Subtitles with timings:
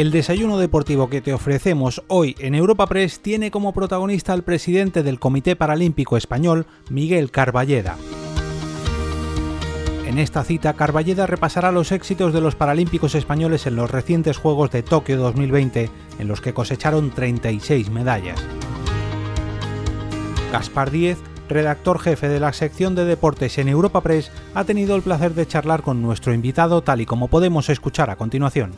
[0.00, 5.02] El desayuno deportivo que te ofrecemos hoy en Europa Press tiene como protagonista al presidente
[5.02, 7.98] del Comité Paralímpico Español, Miguel Carballeda.
[10.06, 14.70] En esta cita, Carballeda repasará los éxitos de los paralímpicos españoles en los recientes Juegos
[14.70, 18.42] de Tokio 2020, en los que cosecharon 36 medallas.
[20.50, 21.18] Gaspar Díez,
[21.50, 25.46] redactor jefe de la sección de deportes en Europa Press, ha tenido el placer de
[25.46, 28.72] charlar con nuestro invitado tal y como podemos escuchar a continuación.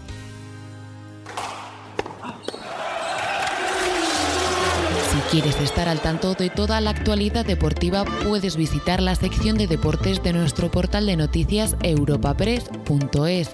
[5.32, 10.22] Quieres estar al tanto de toda la actualidad deportiva, puedes visitar la sección de deportes
[10.22, 13.50] de nuestro portal de noticias europapress.es.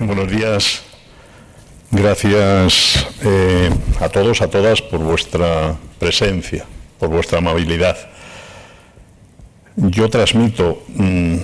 [0.00, 0.82] Buenos días.
[1.92, 6.64] Gracias eh, a todos, a todas por vuestra presencia,
[6.98, 7.96] por vuestra amabilidad.
[9.76, 11.36] Yo transmito mm,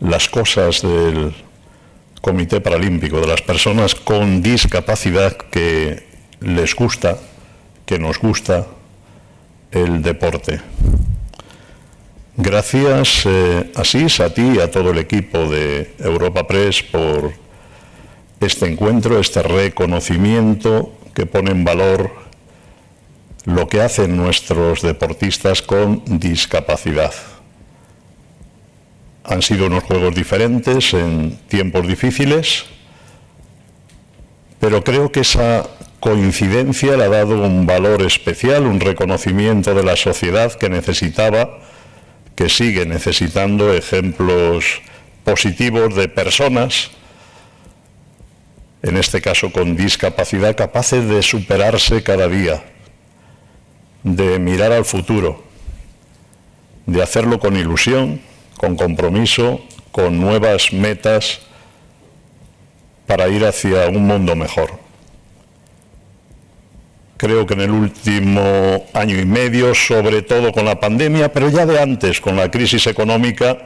[0.00, 1.36] las cosas del
[2.20, 6.04] Comité Paralímpico, de las personas con discapacidad que
[6.40, 7.16] les gusta,
[7.86, 8.66] que nos gusta,
[9.70, 10.60] el deporte.
[12.36, 17.32] Gracias, eh, Asís, a ti y a todo el equipo de Europa Press por
[18.40, 22.12] este encuentro, este reconocimiento que pone en valor
[23.44, 27.12] lo que hacen nuestros deportistas con discapacidad.
[29.24, 32.66] Han sido unos juegos diferentes en tiempos difíciles,
[34.60, 35.66] pero creo que esa
[36.00, 41.58] coincidencia le ha dado un valor especial, un reconocimiento de la sociedad que necesitaba,
[42.34, 44.80] que sigue necesitando ejemplos
[45.24, 46.90] positivos de personas,
[48.82, 52.62] en este caso con discapacidad, capaces de superarse cada día,
[54.04, 55.42] de mirar al futuro,
[56.86, 58.20] de hacerlo con ilusión,
[58.56, 61.40] con compromiso, con nuevas metas
[63.06, 64.87] para ir hacia un mundo mejor.
[67.18, 71.66] Creo que en el último año y medio, sobre todo con la pandemia, pero ya
[71.66, 73.58] de antes, con la crisis económica,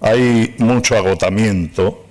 [0.00, 2.04] hay mucho agotamiento,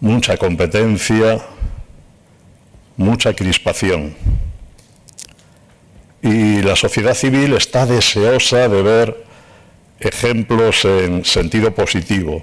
[0.00, 1.38] mucha competencia,
[2.96, 4.14] mucha crispación.
[6.22, 9.24] Y la sociedad civil está deseosa de ver
[10.00, 12.42] ejemplos en sentido positivo.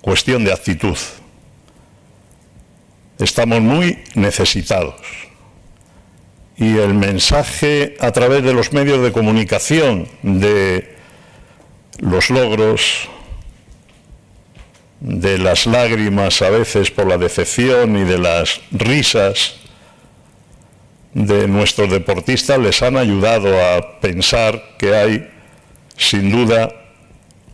[0.00, 0.96] Cuestión de actitud.
[3.18, 4.94] Estamos muy necesitados.
[6.56, 10.96] Y el mensaje a través de los medios de comunicación, de
[11.98, 13.08] los logros,
[15.00, 19.56] de las lágrimas a veces por la decepción y de las risas
[21.14, 25.30] de nuestros deportistas les han ayudado a pensar que hay
[25.96, 26.72] sin duda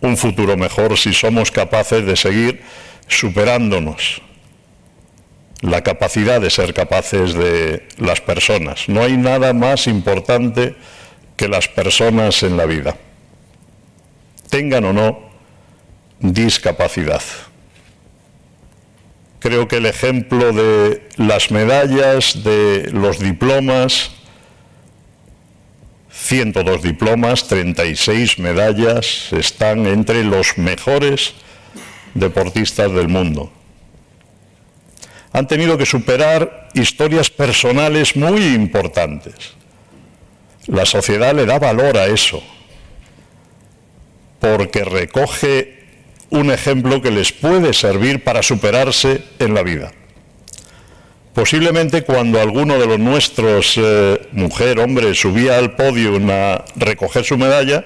[0.01, 2.63] un futuro mejor si somos capaces de seguir
[3.09, 4.23] superándonos
[5.61, 8.89] la capacidad de ser capaces de las personas.
[8.89, 10.77] No hay nada más importante
[11.37, 12.97] que las personas en la vida,
[14.51, 15.31] tengan o no
[16.21, 17.23] discapacidad.
[19.41, 24.13] Creo que el ejemplo de las medallas, de los diplomas,
[26.11, 31.35] 102 diplomas, 36 medallas, están entre los mejores
[32.15, 33.53] deportistas del mundo
[35.35, 39.35] han tenido que superar historias personales muy importantes.
[40.69, 42.41] La sociedad le da valor a eso,
[44.39, 45.83] porque recoge
[46.31, 49.93] un ejemplo que les puede servir para superarse en la vida.
[51.35, 57.37] Posiblemente cuando alguno de los nuestros, eh, mujer, hombre, subía al podio a recoger su
[57.37, 57.85] medalla,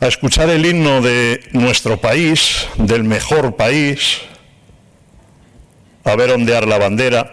[0.00, 4.20] a escuchar el himno de nuestro país, del mejor país,
[6.06, 7.32] a ver ondear la bandera.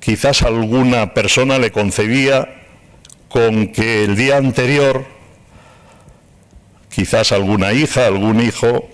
[0.00, 2.48] Quizás alguna persona le concebía
[3.28, 5.06] con que el día anterior,
[6.88, 8.88] quizás alguna hija, algún hijo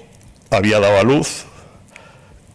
[0.50, 1.46] había dado a luz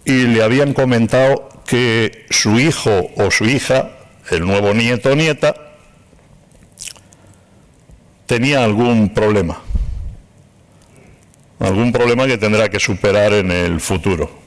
[0.06, 3.90] y le habían comentado que su hijo o su hija,
[4.30, 5.56] el nuevo nieto o nieta,
[8.28, 9.60] tenía algún problema,
[11.60, 14.41] algún problema que tendrá que superar en el futuro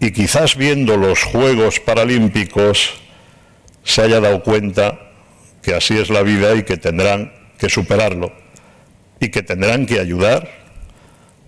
[0.00, 2.94] y quizás viendo los Juegos Paralímpicos
[3.84, 4.98] se haya dado cuenta
[5.62, 8.32] que así es la vida y que tendrán que superarlo
[9.20, 10.50] y que tendrán que ayudar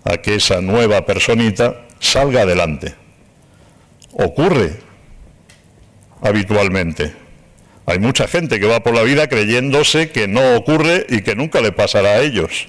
[0.05, 2.93] a que esa nueva personita salga adelante.
[4.11, 4.73] Ocurre
[6.21, 7.13] habitualmente.
[7.87, 11.59] Hay mucha gente que va por la vida creyéndose que no ocurre y que nunca
[11.61, 12.67] le pasará a ellos.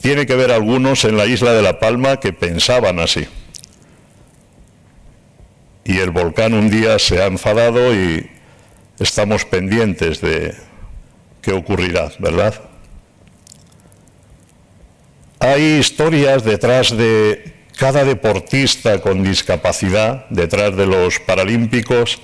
[0.00, 3.28] Tiene que ver algunos en la isla de La Palma que pensaban así.
[5.84, 8.30] Y el volcán un día se ha enfadado y
[8.98, 10.54] estamos pendientes de
[11.40, 12.54] qué ocurrirá, ¿verdad?
[15.40, 22.20] Hay historias detrás de cada deportista con discapacidad, detrás de los paralímpicos,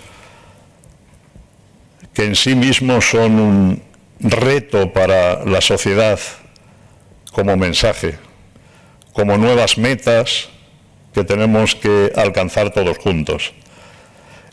[2.15, 3.83] que en sí mismos son un
[4.21, 6.21] reto para la sociedad
[7.33, 8.19] como mensaje,
[9.13, 10.49] como nuevas metas
[11.19, 13.53] que tenemos que alcanzar todos juntos.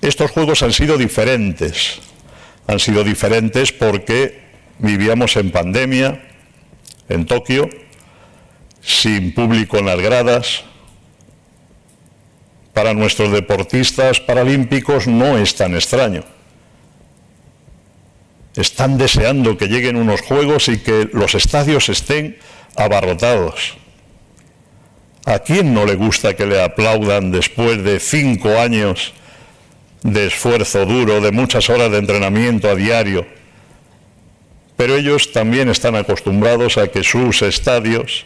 [0.02, 2.02] Estos juegos han sido diferentes,
[2.66, 4.42] han sido diferentes porque
[4.80, 6.24] vivíamos en pandemia
[7.08, 7.70] en Tokio,
[8.82, 10.64] sin público en las gradas.
[12.74, 16.24] Para nuestros deportistas paralímpicos no es tan extraño.
[18.56, 22.40] Están deseando que lleguen unos juegos y que los estadios estén
[22.76, 23.78] abarrotados.
[25.26, 29.14] ¿A quién no le gusta que le aplaudan después de cinco años
[30.04, 33.26] de esfuerzo duro, de muchas horas de entrenamiento a diario?
[34.78, 38.26] Pero ellos también están acostumbrados a que sus estadios,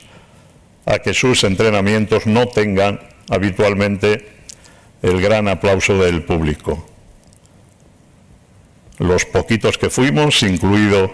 [0.85, 2.99] a que sus entrenamientos no tengan
[3.29, 4.27] habitualmente
[5.01, 6.85] el gran aplauso del público.
[8.97, 11.13] Los poquitos que fuimos, incluido,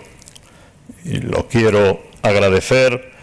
[1.04, 3.15] y lo quiero agradecer,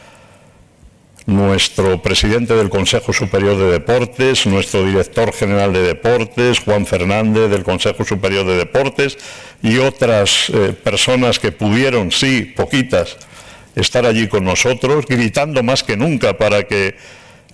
[1.27, 7.63] nuestro presidente del Consejo Superior de Deportes, nuestro director general de Deportes, Juan Fernández del
[7.63, 9.19] Consejo Superior de Deportes
[9.63, 13.17] y otras eh, personas que pudieron, sí, poquitas,
[13.77, 16.97] estar allí con nosotros, gritando más que nunca para que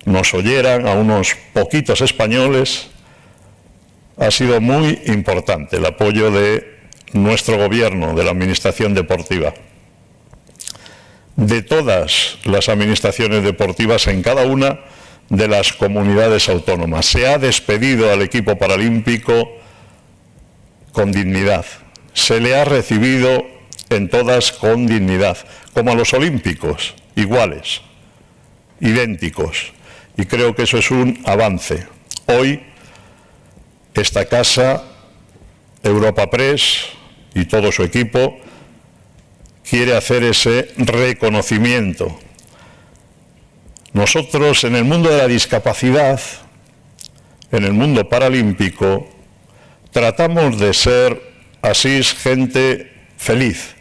[0.05, 2.88] nos oyeran a unos poquitos españoles.
[4.17, 6.79] Ha sido muy importante el apoyo de
[7.12, 9.55] nuestro gobierno, de la Administración Deportiva
[11.38, 14.81] de todas las administraciones deportivas en cada una
[15.29, 17.06] de las comunidades autónomas.
[17.06, 19.49] Se ha despedido al equipo paralímpico
[20.90, 21.64] con dignidad.
[22.12, 23.46] Se le ha recibido
[23.88, 25.38] en todas con dignidad,
[25.75, 27.82] como a los olímpicos, iguales,
[28.81, 29.73] idénticos.
[30.17, 31.87] Y creo que eso es un avance.
[32.26, 32.64] Hoy,
[33.94, 34.82] esta casa,
[35.85, 36.87] Europa Press
[37.32, 38.40] y todo su equipo,
[39.69, 42.19] quiere hacer ese reconocimiento.
[43.93, 46.20] Nosotros en el mundo de la discapacidad,
[47.53, 49.09] en el mundo paralímpico,
[49.91, 51.20] tratamos de ser
[51.62, 53.75] así gente feliz.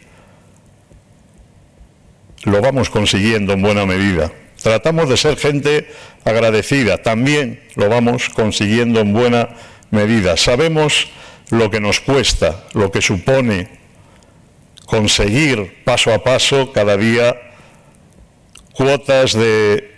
[2.44, 4.32] Lo vamos consiguiendo en buena medida.
[4.62, 5.90] Tratamos de ser gente
[6.24, 9.50] agradecida, también lo vamos consiguiendo en buena
[9.90, 10.36] medida.
[10.36, 11.08] Sabemos
[11.50, 13.77] lo que nos cuesta, lo que supone
[14.88, 17.36] conseguir paso a paso cada día
[18.72, 19.94] cuotas de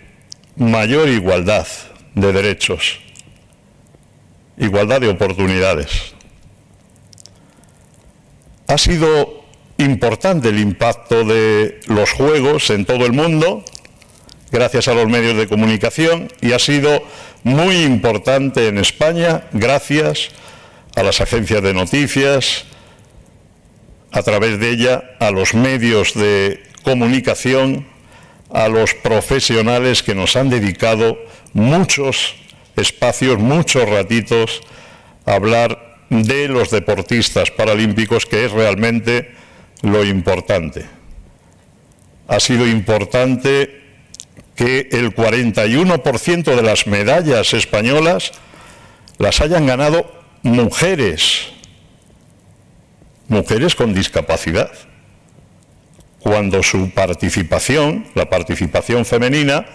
[0.57, 1.65] mayor igualdad
[2.13, 2.99] de derechos,
[4.57, 6.13] igualdad de oportunidades.
[8.67, 9.45] Ha sido
[9.77, 13.63] importante el impacto de los juegos en todo el mundo,
[14.51, 17.01] gracias a los medios de comunicación, y ha sido
[17.43, 20.31] muy importante en España, gracias
[20.97, 22.65] a las agencias de noticias,
[24.11, 27.87] a través de ella a los medios de comunicación,
[28.53, 31.17] a los profesionales que nos han dedicado
[31.53, 32.35] muchos
[32.75, 34.61] espacios, muchos ratitos
[35.25, 39.31] a hablar de los deportistas paralímpicos, que es realmente
[39.81, 40.85] lo importante.
[42.27, 43.81] Ha sido importante
[44.55, 48.31] que el 41% de las medallas españolas
[49.17, 50.11] las hayan ganado
[50.43, 51.53] mujeres
[53.31, 54.69] mujeres con discapacidad,
[56.19, 59.65] cuando su participación, la participación femenina,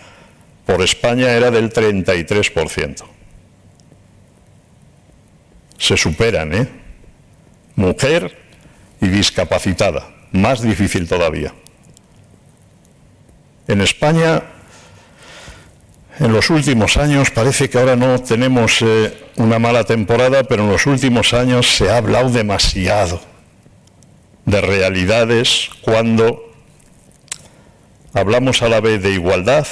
[0.66, 3.02] por España era del 33%.
[5.78, 6.68] Se superan, ¿eh?
[7.76, 8.36] Mujer
[9.00, 11.54] y discapacitada, más difícil todavía.
[13.68, 14.42] En España,
[16.20, 20.70] en los últimos años, parece que ahora no tenemos eh, una mala temporada, pero en
[20.70, 23.35] los últimos años se ha hablado demasiado
[24.46, 26.54] de realidades cuando
[28.14, 29.66] hablamos a la vez de igualdad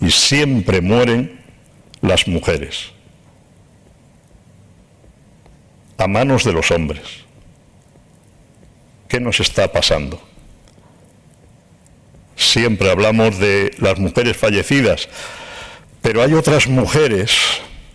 [0.00, 1.40] y siempre mueren
[2.02, 2.92] las mujeres
[5.96, 7.02] a manos de los hombres.
[9.08, 10.22] ¿Qué nos está pasando?
[12.36, 15.08] Siempre hablamos de las mujeres fallecidas,
[16.02, 17.32] pero hay otras mujeres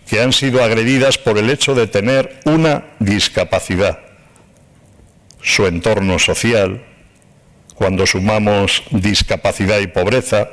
[0.06, 4.03] que han sido agredidas por el hecho de tener una discapacidad
[5.44, 6.84] su entorno social,
[7.76, 10.48] cuando sumamos discapacidad y pobreza,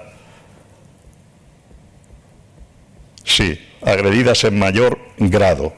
[3.24, 5.74] Sí, agredidas en mayor grado.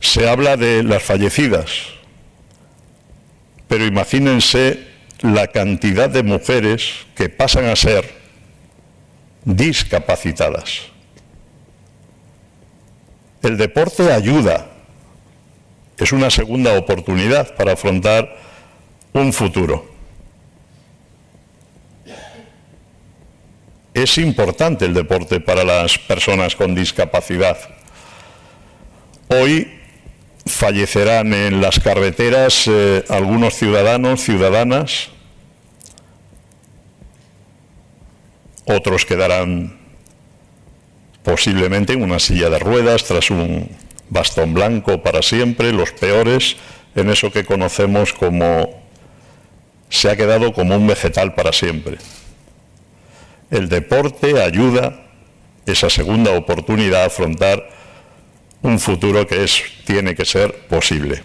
[0.00, 1.70] Se habla de las fallecidas,
[3.68, 4.86] pero imagínense
[5.20, 8.14] la cantidad de mujeres que pasan a ser
[9.44, 10.82] discapacitadas.
[13.42, 14.70] El deporte ayuda,
[15.98, 18.36] es una segunda oportunidad para afrontar
[19.12, 19.86] un futuro.
[23.94, 27.56] Es importante el deporte para las personas con discapacidad.
[29.28, 29.72] Hoy
[30.44, 35.08] fallecerán en las carreteras eh, algunos ciudadanos, ciudadanas,
[38.66, 39.78] otros quedarán
[41.22, 43.68] posiblemente en una silla de ruedas tras un
[44.10, 46.56] bastón blanco para siempre, los peores
[46.94, 48.82] en eso que conocemos como
[49.88, 51.98] se ha quedado como un vegetal para siempre.
[53.50, 55.06] El deporte ayuda
[55.66, 57.68] esa segunda oportunidad a afrontar
[58.62, 61.22] un futuro que es, tiene que ser posible.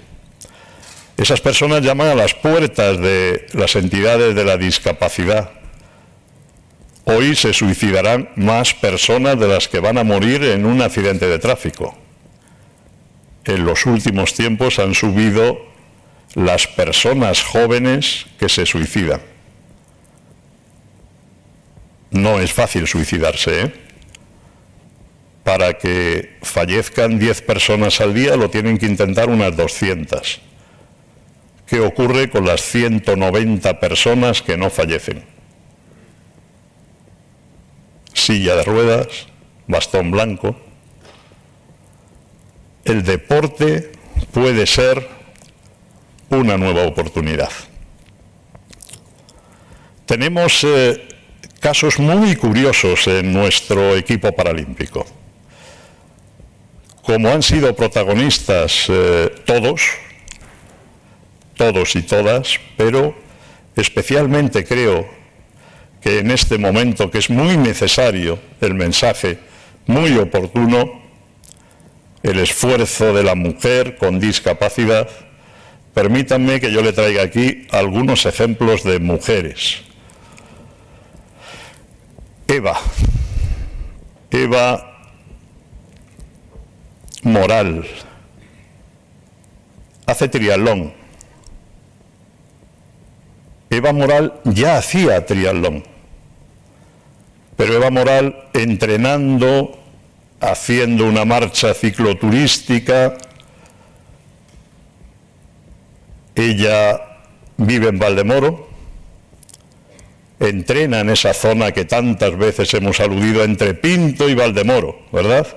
[1.17, 5.51] Esas personas llaman a las puertas de las entidades de la discapacidad.
[7.05, 11.39] Hoy se suicidarán más personas de las que van a morir en un accidente de
[11.39, 12.00] tráfico.
[13.45, 15.60] En los últimos tiempos han subido
[16.36, 19.21] las personas jóvenes que se suicidan.
[22.12, 23.74] No es fácil suicidarse, ¿eh?
[25.43, 30.39] para que fallezcan 10 personas al día lo tienen que intentar unas 200.
[31.65, 35.24] ¿Qué ocurre con las 190 personas que no fallecen?
[38.13, 39.27] Silla de ruedas,
[39.67, 40.55] bastón blanco.
[42.85, 43.91] El deporte
[44.31, 45.07] puede ser
[46.29, 47.51] una nueva oportunidad.
[50.05, 51.07] Tenemos eh,
[51.59, 55.05] casos muy curiosos en nuestro equipo paralímpico
[57.01, 59.81] como han sido protagonistas eh, todos,
[61.55, 63.15] todos y todas, pero
[63.75, 65.07] especialmente creo
[66.00, 69.39] que en este momento que es muy necesario el mensaje,
[69.88, 71.00] muy oportuno,
[72.23, 75.09] el esfuerzo de la mujer con discapacidad,
[75.93, 79.81] permítanme que yo le traiga aquí algunos ejemplos de mujeres.
[82.47, 82.77] Eva.
[84.29, 85.07] Eva
[87.23, 87.87] moral.
[90.05, 90.93] Hace triatlón.
[93.71, 95.85] Eva Moral ya hacía triatlón.
[97.55, 99.80] Pero Eva Moral entrenando,
[100.41, 103.17] haciendo una marcha cicloturística,
[106.36, 107.01] ella
[107.57, 108.67] vive en Valdemoro,
[110.39, 115.48] entrena en esa zona que tantas veces hemos aludido entre Pinto y Valdemoro, ¿verdad?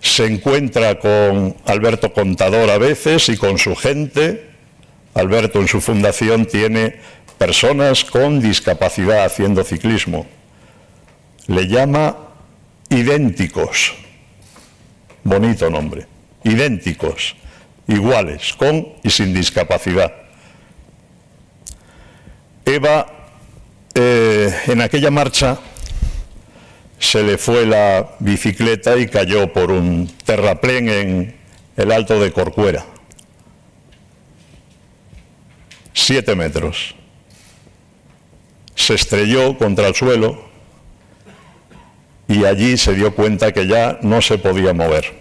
[0.00, 4.48] se encuentra con Alberto Contador a veces y con su gente.
[5.14, 6.96] Alberto en su fundación tiene
[7.38, 10.26] personas con discapacidad haciendo ciclismo.
[11.46, 12.16] Le llama
[12.90, 13.94] idénticos.
[15.24, 16.06] Bonito nombre.
[16.44, 17.36] Idénticos,
[17.86, 20.12] iguales, con y sin discapacidad.
[22.64, 23.06] Eva,
[23.94, 25.58] eh, en aquella marcha
[26.98, 31.36] se le fue la bicicleta y cayó por un terraplén en
[31.76, 32.84] el alto de Corcuera.
[35.92, 36.94] Siete metros.
[38.74, 40.47] Se estrelló contra el suelo
[42.28, 45.16] y allí se dio cuenta que ya no se podía mover.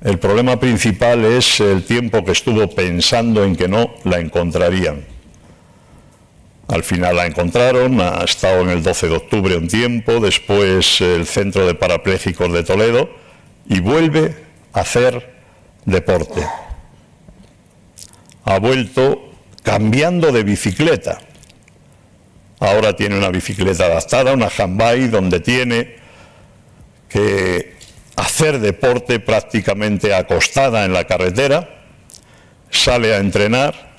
[0.00, 5.04] El problema principal es el tiempo que estuvo pensando en que no la encontrarían.
[6.68, 11.26] Al final la encontraron, ha estado en el 12 de octubre un tiempo, después el
[11.26, 13.10] Centro de Parapléjicos de Toledo
[13.66, 14.34] y vuelve
[14.72, 15.34] a hacer
[15.84, 16.46] deporte.
[18.44, 19.30] Ha vuelto
[19.62, 21.18] cambiando de bicicleta.
[22.60, 25.96] Ahora tiene una bicicleta adaptada, una handbike, donde tiene
[27.08, 27.74] que
[28.16, 31.68] hacer deporte prácticamente acostada en la carretera,
[32.70, 33.94] sale a entrenar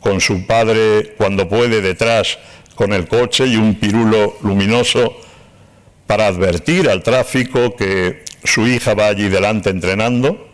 [0.00, 2.38] con su padre cuando puede detrás
[2.74, 5.16] con el coche y un pirulo luminoso
[6.06, 10.48] para advertir al tráfico que su hija va allí delante entrenando.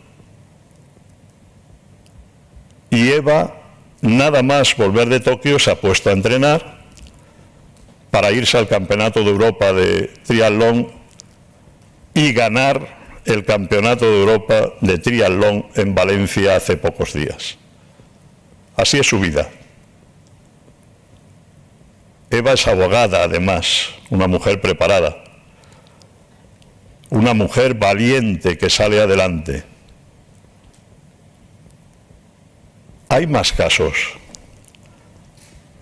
[2.90, 3.54] Y Eva,
[4.00, 6.82] nada más volver de Tokio, se ha puesto a entrenar
[8.12, 10.92] para irse al Campeonato de Europa de Triatlón
[12.12, 17.57] y ganar el Campeonato de Europa de Triatlón en Valencia hace pocos días.
[18.76, 19.49] Así es su vida.
[22.28, 25.25] Eva es abogada, además, una mujer preparada,
[27.09, 29.64] una mujer valiente que sale adelante.
[33.09, 33.95] Hay más casos.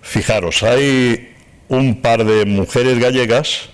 [0.01, 1.30] Fijaros, hay
[1.71, 3.69] un par de mujeres gallegas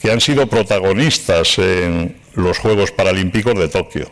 [0.00, 4.10] que han sido protagonistas en los Juegos Paralímpicos de Tokio.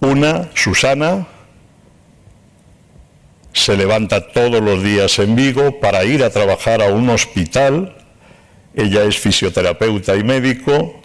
[0.00, 1.26] Una, Susana,
[3.54, 7.96] se levanta todos los días en Vigo para ir a trabajar a un hospital.
[8.74, 11.00] Ella es fisioterapeuta y médico,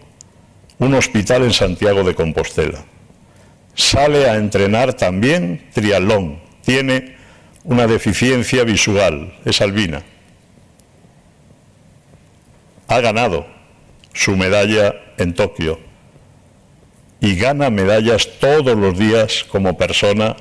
[0.78, 2.84] un hospital en Santiago de Compostela.
[3.76, 6.42] Sale a entrenar también triatlón.
[6.66, 7.16] Tiene
[7.64, 10.04] una deficiencia visual, es albina.
[12.90, 13.46] Ha ganado
[14.14, 15.80] su medalla en Tokio
[17.22, 20.36] y gana medallas todos los días como persona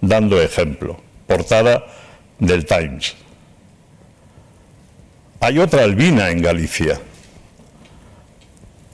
[0.00, 1.84] dando ejemplo portada
[2.38, 3.14] del Times.
[5.40, 7.00] Hay otra albina en Galicia,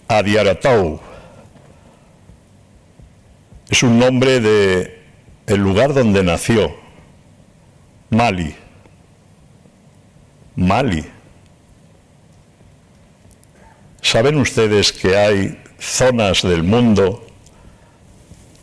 [0.09, 1.01] Adiaratau.
[3.69, 5.03] Es un nombre de
[5.47, 6.75] el lugar donde nació,
[8.11, 8.55] Mali.
[10.57, 11.16] Mali.
[14.17, 17.27] ¿Saben ustedes que hay zonas del mundo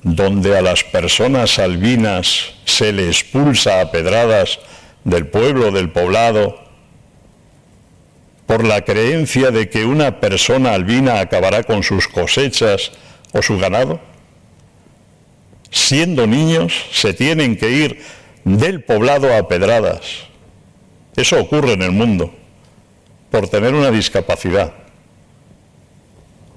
[0.01, 4.57] donde a las personas albinas se le expulsa a pedradas
[5.03, 6.59] del pueblo, del poblado,
[8.47, 12.91] por la creencia de que una persona albina acabará con sus cosechas
[13.31, 14.01] o su ganado?
[15.69, 18.01] Siendo niños se tienen que ir
[18.43, 20.01] del poblado a pedradas.
[21.15, 22.33] Eso ocurre en el mundo,
[23.29, 24.81] por tener una discapacidad.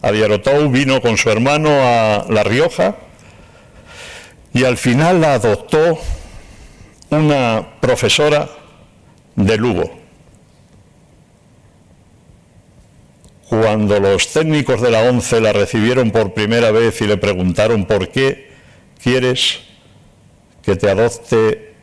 [0.07, 2.95] Adiarotou vino con su hermano a La Rioja
[4.55, 5.99] y al final la adoptó
[7.11, 8.49] una profesora
[9.35, 9.99] de Lugo.
[13.49, 18.11] Cuando los técnicos de la ONCE la recibieron por primera vez y le preguntaron por
[18.11, 18.53] qué
[19.03, 19.59] quieres
[20.63, 21.75] que te adopte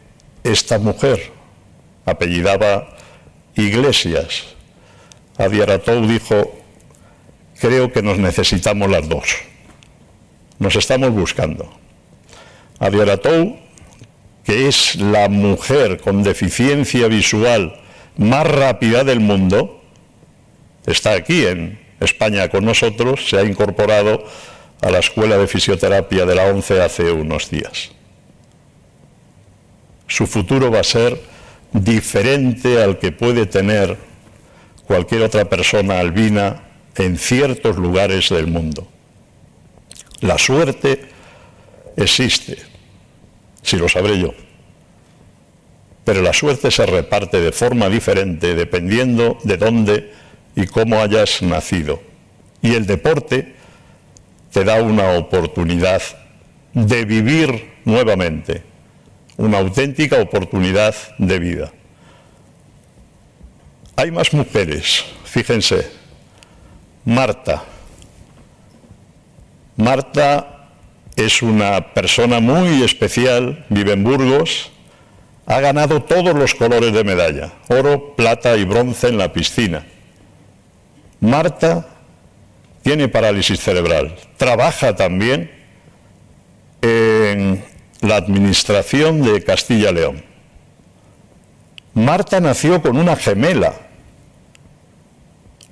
[0.45, 1.33] esta mujer,
[2.05, 2.95] apellidaba
[3.55, 4.45] Iglesias,
[5.37, 6.62] Adiaratou dijo,
[7.63, 9.23] creo que nos necesitamos las dos,
[10.59, 11.71] nos estamos buscando.
[12.77, 13.55] Adiaratou,
[14.43, 17.79] que es la mujer con deficiencia visual
[18.17, 19.81] más rápida del mundo,
[20.85, 24.25] está aquí en España con nosotros, se ha incorporado
[24.81, 27.91] a la Escuela de Fisioterapia de la ONCE hace unos días.
[30.07, 31.17] Su futuro va a ser
[31.71, 33.97] diferente al que puede tener
[34.85, 38.87] cualquier otra persona albina en ciertos lugares del mundo.
[40.21, 41.01] La suerte
[41.97, 42.57] existe,
[43.61, 44.33] si lo sabré yo.
[46.03, 50.11] Pero la suerte se reparte de forma diferente dependiendo de dónde
[50.55, 52.01] y cómo hayas nacido.
[52.61, 53.55] Y el deporte
[54.51, 56.01] te da una oportunidad
[56.73, 58.63] de vivir nuevamente,
[59.37, 61.73] una auténtica oportunidad de vida.
[63.95, 66.02] Hay más mujeres, fíjense,
[67.05, 67.63] Marta.
[69.75, 70.69] Marta
[71.15, 74.71] es una persona muy especial, vive en Burgos,
[75.45, 79.85] ha ganado todos los colores de medalla, oro, plata y bronce en la piscina.
[81.19, 81.87] Marta
[82.81, 85.51] tiene parálisis cerebral, trabaja también
[86.81, 87.63] en
[88.01, 90.23] la administración de Castilla-León.
[91.93, 93.73] Marta nació con una gemela.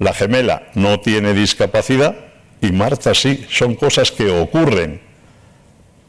[0.01, 2.15] La gemela no tiene discapacidad
[2.59, 4.99] y Marta sí, son cosas que ocurren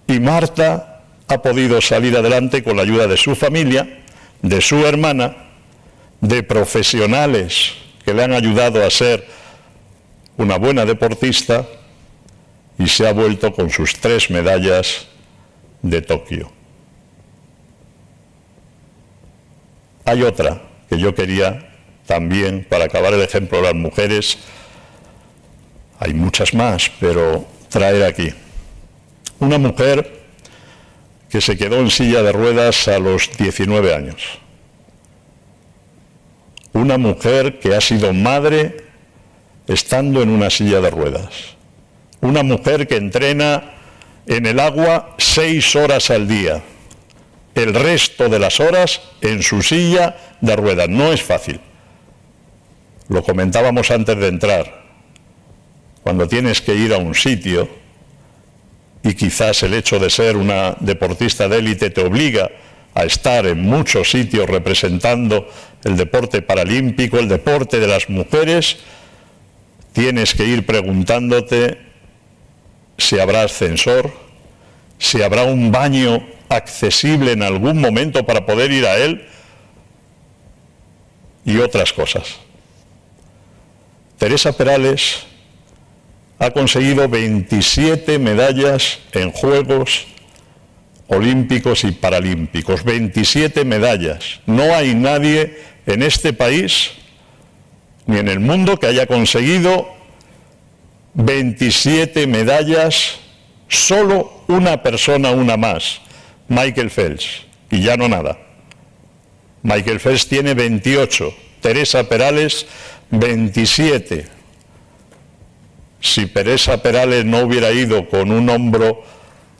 [0.07, 4.03] y Marta ha podido salir adelante con la ayuda de su familia,
[4.41, 5.37] de su hermana,
[6.23, 9.27] de profesionales que le han ayudado a ser
[10.39, 11.67] una buena deportista
[12.79, 15.07] y se ha vuelto con sus tres medallas
[15.83, 16.51] de Tokio.
[20.07, 21.72] Hay otra que yo quería
[22.12, 24.37] también, para acabar el ejemplo de las mujeres,
[25.98, 28.35] hay muchas más, pero traer aquí.
[29.38, 30.20] Una mujer
[31.31, 34.22] que se quedó en silla de ruedas a los 19 años.
[36.75, 38.85] Una mujer que ha sido madre
[39.66, 41.57] estando en una silla de ruedas.
[42.20, 43.72] Una mujer que entrena
[44.27, 46.62] en el agua seis horas al día.
[47.55, 50.90] El resto de las horas en su silla de ruedas.
[50.90, 51.59] No es fácil.
[53.12, 54.85] Lo comentábamos antes de entrar.
[56.03, 57.68] Cuando tienes que ir a un sitio,
[59.03, 62.51] y quizás el hecho de ser una deportista de élite te obliga
[62.94, 65.46] a estar en muchos sitios representando
[65.85, 68.79] el deporte paralímpico, el deporte de las mujeres,
[69.92, 71.81] tienes que ir preguntándote
[72.96, 74.11] si habrá ascensor,
[74.98, 79.27] si habrá un baño accesible en algún momento para poder ir a él
[81.44, 82.42] y otras cosas.
[84.23, 85.25] Teresa Perales
[86.39, 90.07] ha conseguido 27 medallas en Juegos
[91.09, 94.39] Olímpicos y Paralímpicos, 27 medallas.
[94.47, 96.93] No hay nadie en este país
[98.07, 99.89] ni en el mundo que haya conseguido
[101.15, 103.19] 27 medallas,
[103.67, 106.01] solo una persona, una más,
[106.47, 107.27] Michael Phelps,
[107.73, 108.39] y ya no nada.
[109.65, 112.67] Michael Phelps tiene 28, Teresa Perales
[113.12, 114.27] 27.
[116.01, 119.03] Si Teresa Perales no hubiera ido con un hombro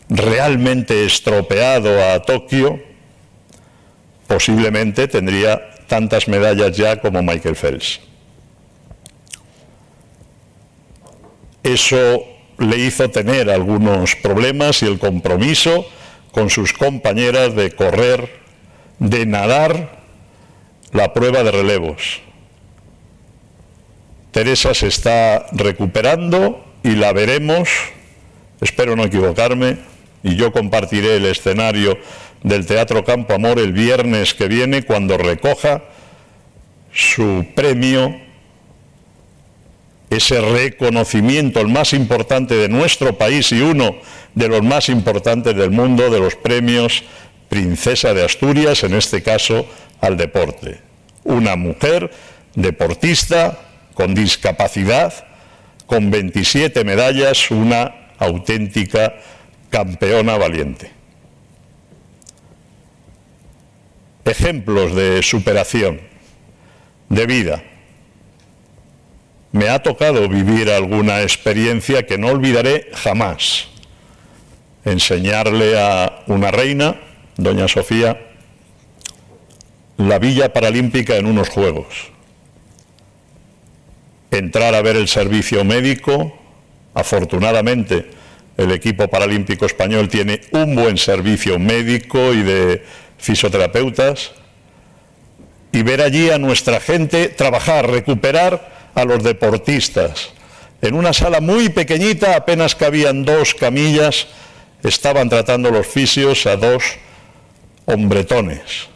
[0.09, 2.83] realmente estropeado a Tokio,
[4.27, 8.01] posiblemente tendría tantas medallas ya como Michael Phelps.
[11.63, 12.25] Eso
[12.59, 15.87] le hizo tener algunos problemas y el compromiso
[16.33, 18.31] con sus compañeras de correr,
[18.99, 20.01] de nadar
[20.93, 22.23] la prueba de relevos.
[24.33, 27.69] Teresa se está recuperando y la veremos,
[28.63, 29.77] espero no equivocarme,
[30.23, 31.99] y yo compartiré el escenario
[32.43, 35.85] del Teatro Campo Amor el viernes que viene cuando recoja
[36.93, 38.19] su premio,
[40.09, 43.97] ese reconocimiento, el más importante de nuestro país y uno
[44.35, 47.05] de los más importantes del mundo, de los premios
[47.51, 49.67] Princesa de Asturias, en este caso
[50.01, 50.81] al deporte.
[51.23, 52.11] Una mujer
[52.55, 53.59] deportista
[53.95, 55.13] con discapacidad,
[55.87, 59.15] con 27 medallas, una auténtica
[59.71, 60.91] campeona valiente.
[64.25, 66.01] Ejemplos de superación,
[67.09, 67.63] de vida.
[69.51, 73.69] Me ha tocado vivir alguna experiencia que no olvidaré jamás.
[74.85, 77.01] Enseñarle a una reina,
[77.37, 78.19] doña Sofía,
[79.99, 82.12] la Villa Paralímpica en unos Juegos.
[84.33, 86.33] Entrar a ver el servicio médico,
[86.95, 88.07] afortunadamente
[88.57, 92.83] el equipo paralímpico español tiene un buen servicio médico y de
[93.19, 94.33] fisioterapeutas,
[95.71, 100.31] y ver allí a nuestra gente trabajar, recuperar a los deportistas.
[100.81, 104.29] En una sala muy pequeñita, apenas cabían dos camillas,
[104.83, 106.83] estaban tratando los fisios a dos
[107.85, 108.89] hombretones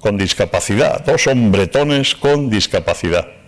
[0.00, 3.39] con discapacidad, dos hombretones con discapacidad.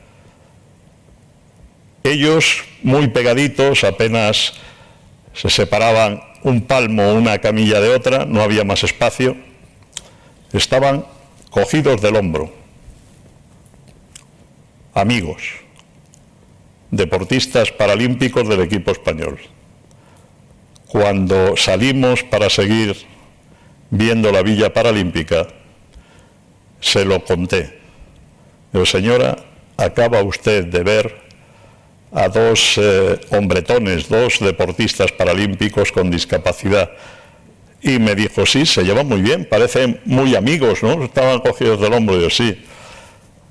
[2.04, 4.54] Ellos, muy pegaditos, apenas
[5.34, 9.36] se separaban un palmo una camilla de otra, no había más espacio,
[10.52, 11.06] estaban
[11.50, 12.52] cogidos del hombro,
[14.94, 15.42] amigos,
[16.90, 19.38] deportistas paralímpicos del equipo español.
[20.88, 23.06] Cuando salimos para seguir
[23.90, 25.46] viendo la Villa Paralímpica,
[26.80, 27.78] se lo conté.
[28.84, 29.36] Señora,
[29.76, 31.21] acaba usted de ver
[32.12, 36.90] a dos eh, hombretones, dos deportistas paralímpicos con discapacidad.
[37.80, 41.02] Y me dijo, sí, se llevan muy bien, parecen muy amigos, ¿no?
[41.02, 42.16] Estaban cogidos del hombro.
[42.16, 42.64] Y yo, sí,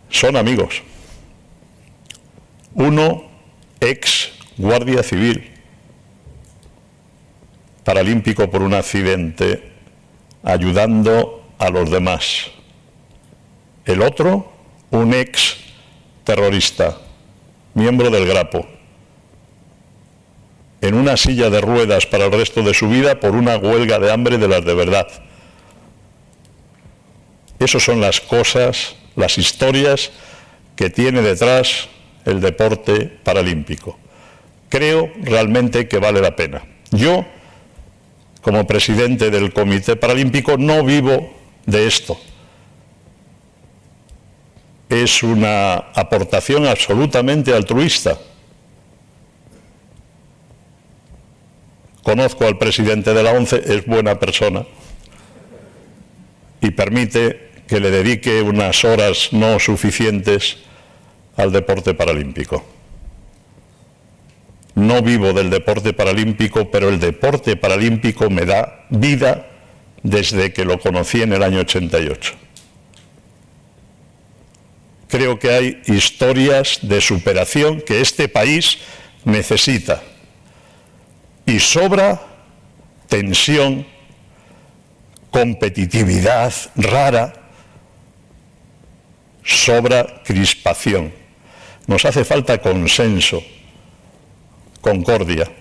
[0.09, 0.83] son amigos.
[2.73, 3.29] Uno,
[3.79, 5.51] ex guardia civil,
[7.83, 9.71] paralímpico por un accidente,
[10.43, 12.51] ayudando a los demás.
[13.85, 14.53] El otro,
[14.91, 15.57] un ex
[16.23, 16.97] terrorista,
[17.73, 18.67] miembro del Grapo,
[20.81, 24.11] en una silla de ruedas para el resto de su vida por una huelga de
[24.11, 25.07] hambre de las de verdad.
[27.59, 30.11] Esas son las cosas, las historias
[30.75, 31.89] que tiene detrás
[32.25, 33.99] el deporte paralímpico.
[34.69, 36.63] Creo realmente que vale la pena.
[36.91, 37.25] Yo,
[38.41, 41.31] como presidente del Comité Paralímpico, no vivo
[41.65, 42.17] de esto
[44.91, 48.17] es una aportación absolutamente altruista.
[52.03, 54.65] Conozco al presidente de la ONCE, es buena persona
[56.59, 60.57] y permite que le dedique unas horas no suficientes
[61.37, 62.65] al deporte paralímpico.
[64.75, 69.47] No vivo del deporte paralímpico, pero el deporte paralímpico me da vida
[70.03, 72.50] desde que lo conocí en el año 88
[75.11, 78.77] creo que hay historias de superación que este país
[79.25, 80.01] necesita.
[81.45, 82.21] Y sobra
[83.09, 83.85] tensión
[85.29, 87.33] competitividad rara,
[89.43, 91.13] sobra crispación.
[91.87, 93.43] Nos hace falta consenso,
[94.79, 95.51] concordia.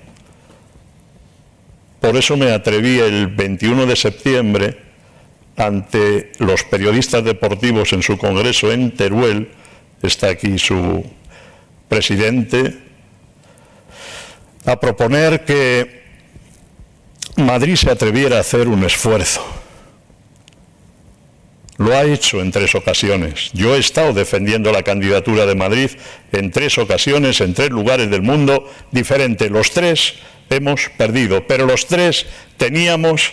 [2.01, 4.90] Por eso me atreví el 21 de septiembre
[5.57, 9.51] ante los periodistas deportivos en su congreso en Teruel,
[10.03, 11.05] está aquí su
[11.89, 12.79] presidente,
[14.65, 16.01] a proponer que
[17.37, 19.45] Madrid se atreviera a hacer un esfuerzo.
[21.79, 23.51] Lo ha hecho en tres ocasiones.
[23.55, 25.91] Yo he estado defendiendo la candidatura de Madrid
[26.31, 29.51] en tres ocasiones, en tres lugares del mundo diferentes.
[29.51, 30.17] Los tres
[30.51, 32.27] hemos perdido, pero los tres
[32.59, 33.33] teníamos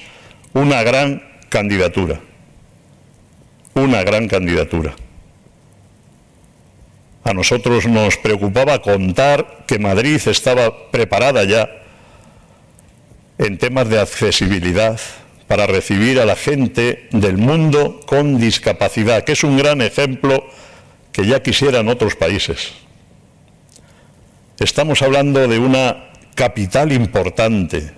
[0.54, 2.20] una gran candidatura.
[3.74, 4.96] Una gran candidatura.
[7.24, 11.70] A nosotros nos preocupaba contar que Madrid estaba preparada ya
[13.38, 15.00] en temas de accesibilidad
[15.48, 20.46] para recibir a la gente del mundo con discapacidad, que es un gran ejemplo
[21.12, 22.74] que ya quisieran otros países.
[24.60, 27.92] Estamos hablando de una capital importante,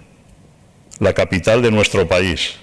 [1.00, 2.56] la capital de nuestro país.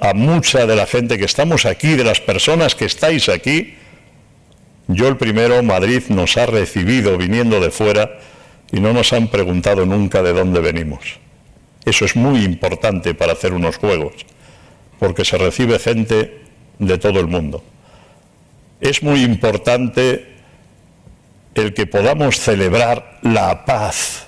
[0.00, 3.74] A mucha de la gente que estamos aquí, de las personas que estáis aquí,
[4.88, 8.18] yo el primero, Madrid nos ha recibido viniendo de fuera
[8.72, 11.18] y no nos han preguntado nunca de dónde venimos.
[11.84, 14.14] Eso es muy importante para hacer unos juegos,
[14.98, 16.44] porque se recibe gente
[16.78, 17.62] de todo el mundo.
[18.80, 20.34] Es muy importante
[21.54, 24.26] el que podamos celebrar la paz.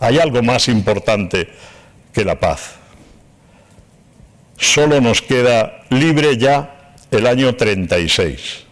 [0.00, 1.48] Hay algo más importante
[2.12, 2.81] que la paz.
[4.72, 8.64] Solo nos queda libre ya el año 36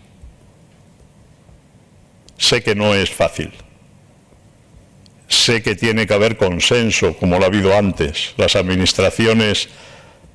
[2.39, 3.53] Sé que no es fácil.
[5.29, 8.33] Sé que tiene que haber consenso, como lo ha habido antes.
[8.39, 9.69] Las administraciones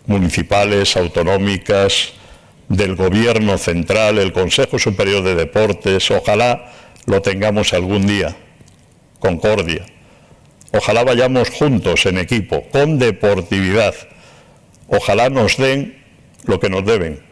[0.05, 2.13] municipales, autonómicas,
[2.69, 6.73] del Gobierno central, el Consejo Superior de Deportes, ojalá
[7.07, 8.35] lo tengamos algún día.
[9.17, 9.83] Concordia.
[10.73, 13.95] Ojalá vayamos juntos en equipo, con deportividad.
[14.87, 16.03] Ojalá nos den
[16.43, 17.23] lo que nos deben.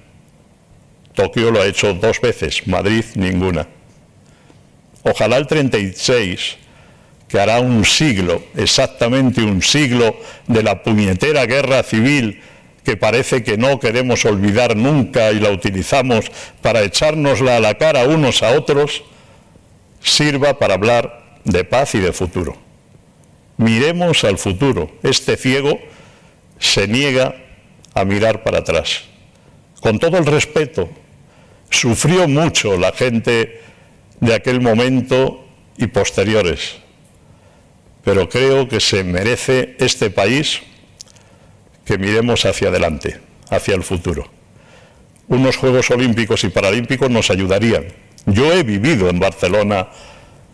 [1.13, 3.67] Tokio lo ha hecho dos veces, Madrid ninguna.
[5.03, 6.57] Ojalá el 36,
[7.27, 10.15] que hará un siglo, exactamente un siglo,
[10.47, 12.41] de la puñetera guerra civil
[12.83, 18.05] que parece que no queremos olvidar nunca y la utilizamos para echárnosla a la cara
[18.05, 19.03] unos a otros,
[20.01, 22.57] sirva para hablar de paz y de futuro.
[23.57, 24.91] Miremos al futuro.
[25.03, 25.79] Este ciego
[26.59, 27.35] se niega
[27.93, 29.03] a mirar para atrás.
[29.81, 30.89] Con todo el respeto,
[31.69, 33.61] sufrió mucho la gente
[34.19, 35.45] de aquel momento
[35.77, 36.77] y posteriores.
[38.03, 40.61] Pero creo que se merece este país
[41.85, 44.29] que miremos hacia adelante, hacia el futuro.
[45.27, 47.85] Unos Juegos Olímpicos y Paralímpicos nos ayudarían.
[48.25, 49.89] Yo he vivido en Barcelona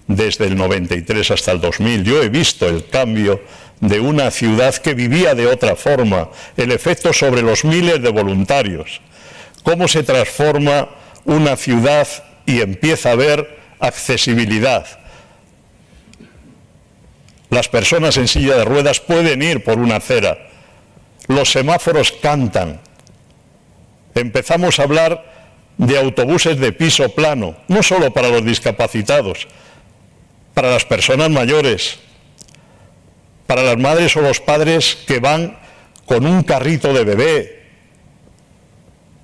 [0.08, 2.04] desde el 93 hasta el 2000.
[2.04, 3.42] Yo he visto el cambio
[3.82, 9.02] de una ciudad que vivía de otra forma, el efecto sobre los miles de voluntarios,
[9.64, 10.90] cómo se transforma
[11.26, 12.08] una ciudad
[12.46, 14.86] y empieza a ver accesibilidad.
[17.50, 20.38] Las personas en silla de ruedas pueden ir por una acera.
[21.28, 22.80] Los semáforos cantan.
[24.14, 25.26] Empezamos a hablar
[25.78, 29.48] de autobuses de piso plano, no solo para los discapacitados,
[30.54, 32.00] para las personas mayores,
[33.50, 35.58] para las madres o los padres que van
[36.06, 37.64] con un carrito de bebé,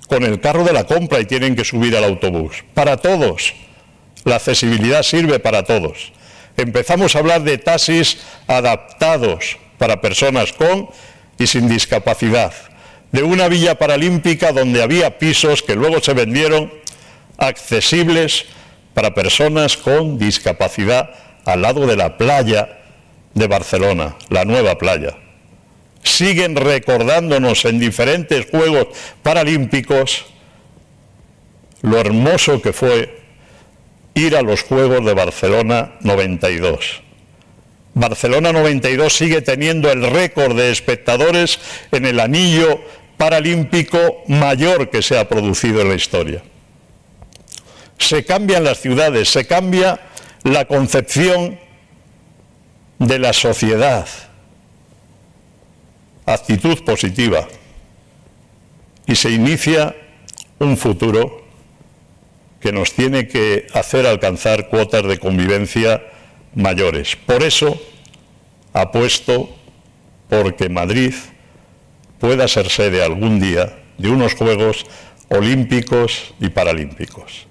[0.08, 2.66] con el carro de la compra y tienen que subir al autobús.
[2.74, 3.54] Para todos.
[4.24, 6.12] La accesibilidad sirve para todos.
[6.58, 10.90] Empezamos a hablar de taxis adaptados para personas con
[11.38, 12.52] y sin discapacidad.
[13.12, 16.74] De una villa paralímpica donde había pisos que luego se vendieron
[17.38, 18.46] accesibles
[18.96, 21.12] para personas con discapacidad
[21.46, 22.80] al lado de la playa
[23.36, 25.16] de Barcelona, la nueva playa.
[26.02, 28.88] Siguen recordándonos en diferentes Juegos
[29.22, 30.26] Paralímpicos
[31.82, 33.22] lo hermoso que fue
[34.16, 37.04] ir a los Juegos de Barcelona 92.
[37.94, 41.60] Barcelona 92 sigue teniendo el récord de espectadores
[41.92, 42.82] en el anillo
[43.18, 46.44] paralímpico mayor que se ha producido en la historia.
[47.98, 50.00] Se cambian las ciudades, se cambia
[50.44, 51.60] la concepción
[53.00, 54.08] de la sociedad.
[56.26, 57.48] Actitud positiva.
[59.06, 59.96] Y se inicia
[60.60, 61.44] un futuro
[62.60, 66.02] que nos tiene que hacer alcanzar cuotas de convivencia
[66.56, 67.16] mayores.
[67.16, 67.80] Por eso
[68.74, 69.56] apuesto
[70.30, 71.14] porque Madrid
[72.20, 74.86] pueda ser sede algún día de unos Juegos
[75.30, 77.48] Olímpicos y Paralímpicos.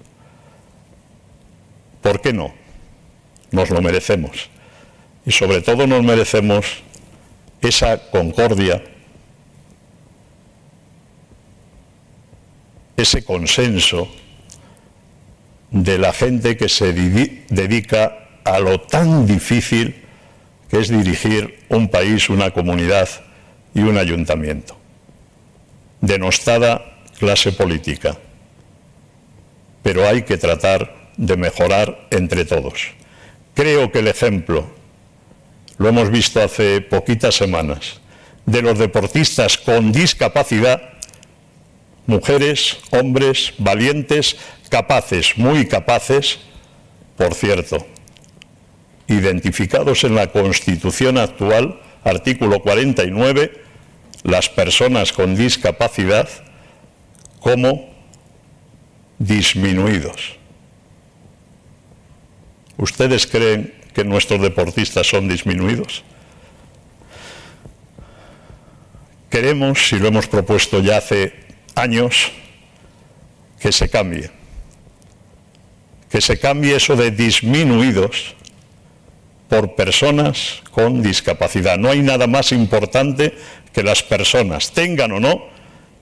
[2.01, 2.53] ¿Por qué no?
[3.51, 4.49] Nos lo merecemos.
[5.25, 6.83] Y sobre todo nos merecemos
[7.61, 8.83] esa concordia,
[12.95, 14.07] ese consenso
[15.71, 20.03] de la gente que se dedica a lo tan difícil
[20.69, 23.09] que es dirigir un país, una comunidad
[23.73, 24.77] y un ayuntamiento.
[26.01, 28.17] Denostada clase política.
[29.83, 32.87] Pero hay que tratar de mejorar entre todos.
[33.53, 34.65] Creo que el ejemplo,
[35.77, 37.99] lo hemos visto hace poquitas semanas,
[38.45, 40.81] de los deportistas con discapacidad,
[42.05, 44.37] mujeres, hombres, valientes,
[44.69, 46.39] capaces, muy capaces,
[47.17, 47.85] por cierto,
[49.07, 53.63] identificados en la Constitución actual, artículo 49,
[54.23, 56.27] las personas con discapacidad
[57.39, 57.93] como
[59.19, 60.37] disminuidos.
[62.77, 66.03] ¿Ustedes creen que nuestros deportistas son disminuidos?
[69.29, 71.33] Queremos, si lo hemos propuesto ya hace
[71.75, 72.31] años,
[73.59, 74.29] que se cambie.
[76.09, 78.35] Que se cambie eso de disminuidos
[79.49, 81.77] por personas con discapacidad.
[81.77, 83.35] No hay nada más importante
[83.73, 85.47] que las personas, tengan o no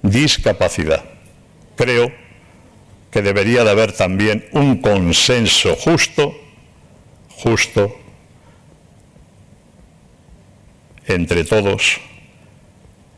[0.01, 1.03] discapacidad.
[1.75, 2.11] Creo
[3.09, 6.35] que debería de haber también un consenso justo,
[7.43, 7.93] justo,
[11.05, 11.99] entre todos,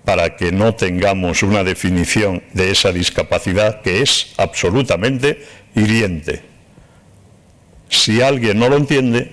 [0.04, 6.42] para que no tengamos una definición de esa discapacidad que es absolutamente hiriente.
[7.90, 9.32] Si alguien no lo entiende,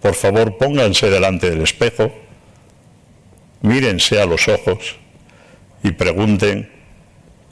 [0.00, 2.12] por favor pónganse delante del espejo,
[3.60, 4.96] mírense a los ojos
[5.84, 6.68] y pregunten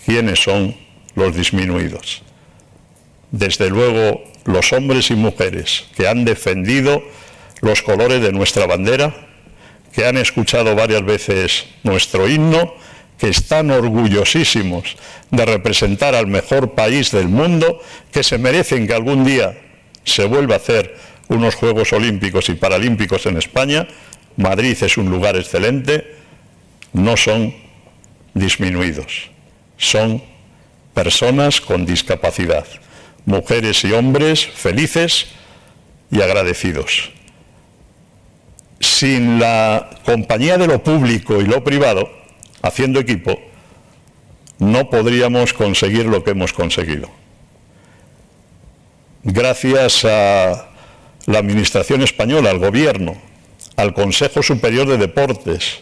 [0.04, 0.74] quiénes son
[1.14, 2.22] los disminuidos.
[3.30, 7.02] Desde luego, los hombres y mujeres que han defendido
[7.60, 9.14] los colores de nuestra bandera,
[9.92, 12.74] que han escuchado varias veces nuestro himno,
[13.18, 14.96] que están orgullosísimos
[15.30, 17.80] de representar al mejor país del mundo,
[18.12, 19.58] que se merecen que algún día
[20.04, 20.96] se vuelva a hacer
[21.28, 23.86] unos Juegos Olímpicos y Paralímpicos en España,
[24.36, 26.16] Madrid es un lugar excelente,
[26.92, 27.54] no son
[28.34, 29.30] disminuidos,
[29.76, 30.22] son
[30.94, 32.66] personas con discapacidad,
[33.26, 35.26] mujeres y hombres felices
[36.10, 37.10] y agradecidos.
[38.80, 42.10] Sin la compañía de lo público y lo privado,
[42.62, 43.38] haciendo equipo,
[44.58, 47.08] no podríamos conseguir lo que hemos conseguido.
[49.22, 50.68] Gracias a
[51.26, 53.16] la Administración española, al Gobierno,
[53.76, 55.80] al Consejo Superior de Deportes,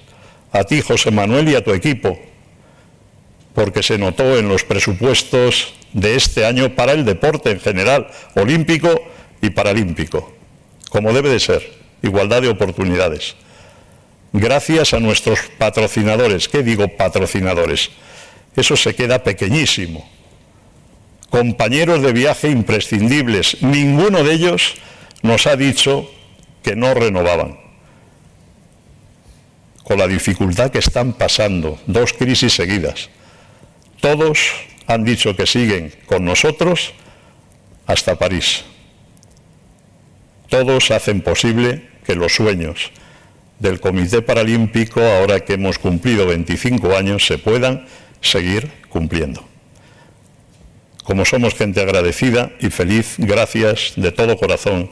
[0.52, 2.18] a ti, José Manuel, y a tu equipo,
[3.58, 8.88] porque se notó en los presupuestos de este año para el deporte en general, olímpico
[9.42, 10.32] y paralímpico,
[10.90, 11.68] como debe de ser,
[12.00, 13.34] igualdad de oportunidades.
[14.32, 17.90] Gracias a nuestros patrocinadores, ¿qué digo patrocinadores?
[18.54, 20.08] Eso se queda pequeñísimo.
[21.28, 24.74] Compañeros de viaje imprescindibles, ninguno de ellos
[25.22, 26.08] nos ha dicho
[26.62, 27.58] que no renovaban.
[29.82, 33.10] Con la dificultad que están pasando, dos crisis seguidas.
[34.00, 34.38] Todos
[34.86, 36.92] han dicho que siguen con nosotros
[37.86, 38.64] hasta París.
[40.48, 42.90] Todos hacen posible que los sueños
[43.58, 47.86] del Comité Paralímpico, ahora que hemos cumplido 25 años, se puedan
[48.20, 49.44] seguir cumpliendo.
[51.04, 54.90] Como somos gente agradecida y feliz, gracias de todo corazón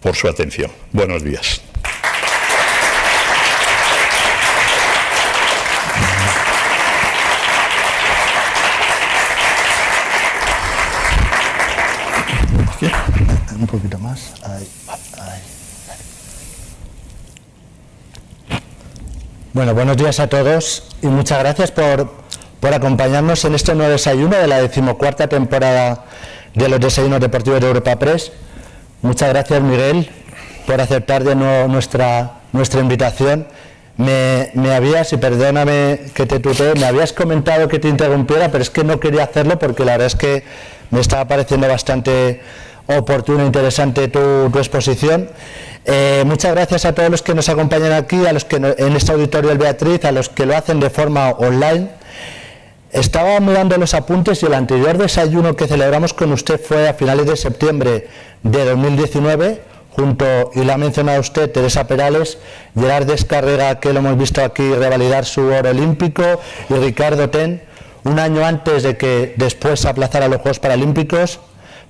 [0.00, 0.70] por su atención.
[0.92, 1.60] Buenos días.
[13.66, 14.32] Un poquito más.
[19.52, 22.12] Bueno, buenos días a todos y muchas gracias por,
[22.60, 26.04] por acompañarnos en este nuevo desayuno de la decimocuarta temporada
[26.54, 28.30] de los desayunos deportivos de Europa Press.
[29.02, 30.10] Muchas gracias, Miguel,
[30.64, 33.48] por aceptar de nuevo nuestra, nuestra invitación.
[33.96, 38.70] Me, habías, y perdóname que te tutee, me habías comentado que te interrumpiera, pero es
[38.70, 40.44] que no quería hacerlo porque la verdad es que
[40.90, 42.40] me estaba pareciendo bastante
[42.86, 45.30] oportuna e interesante tu, exposición.
[45.84, 49.12] Eh, muchas gracias a todos los que nos acompañan aquí, a los que en este
[49.12, 51.88] auditorio del Beatriz, a los que lo hacen de forma online.
[52.92, 57.26] Estaba mirando los apuntes y el anterior desayuno que celebramos con usted fue a finales
[57.26, 58.08] de septiembre
[58.42, 59.60] de 2019,
[59.90, 62.38] junto, y lo ha mencionado usted, Teresa Perales,
[62.74, 66.22] Gerard Descarrega, que lo hemos visto aquí revalidar su oro olímpico,
[66.70, 67.62] y Ricardo Ten,
[68.04, 71.40] un año antes de que después aplazara los Juegos Paralímpicos.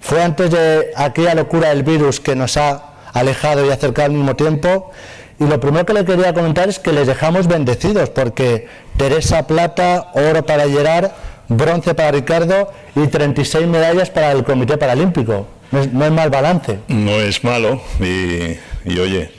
[0.07, 4.36] Fue antes de aquella locura del virus que nos ha alejado y acercado al mismo
[4.36, 4.92] tiempo.
[5.40, 10.12] Y lo primero que le quería comentar es que les dejamos bendecidos, porque Teresa Plata,
[10.14, 11.11] oro para Gerard,
[11.48, 15.48] bronce para Ricardo y 36 medallas para el Comité Paralímpico.
[15.72, 16.78] No es, mal balance.
[16.86, 19.32] No es malo y, oye,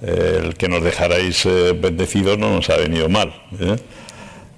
[0.00, 3.34] el que nos dejarais eh, bendecidos no nos ha venido mal.
[3.60, 3.76] ¿eh?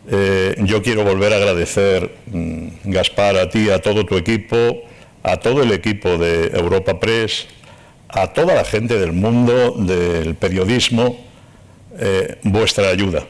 [0.09, 4.85] Eh, yo quiero volver a agradecer, mm, Gaspar, a ti, a todo tu equipo,
[5.23, 7.47] a todo el equipo de Europa Press,
[8.09, 11.19] a toda la gente del mundo del periodismo,
[12.43, 13.27] vuestra ayuda.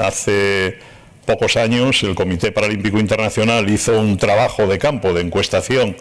[0.00, 0.78] hace
[1.26, 5.96] pocos años el Comité Paralímpico Internacional hizo un trabajo de campo, de encuestación,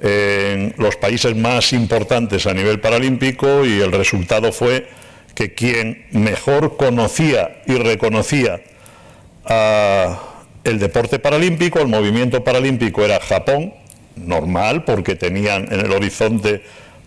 [0.00, 4.88] en los países más importantes a nivel paralímpico y el resultado fue
[5.34, 8.60] que quien mejor conocía y reconocía
[10.64, 13.74] el deporte paralímpico, el movimiento paralímpico era Japón,
[14.16, 16.62] normal, porque tenían en el horizonte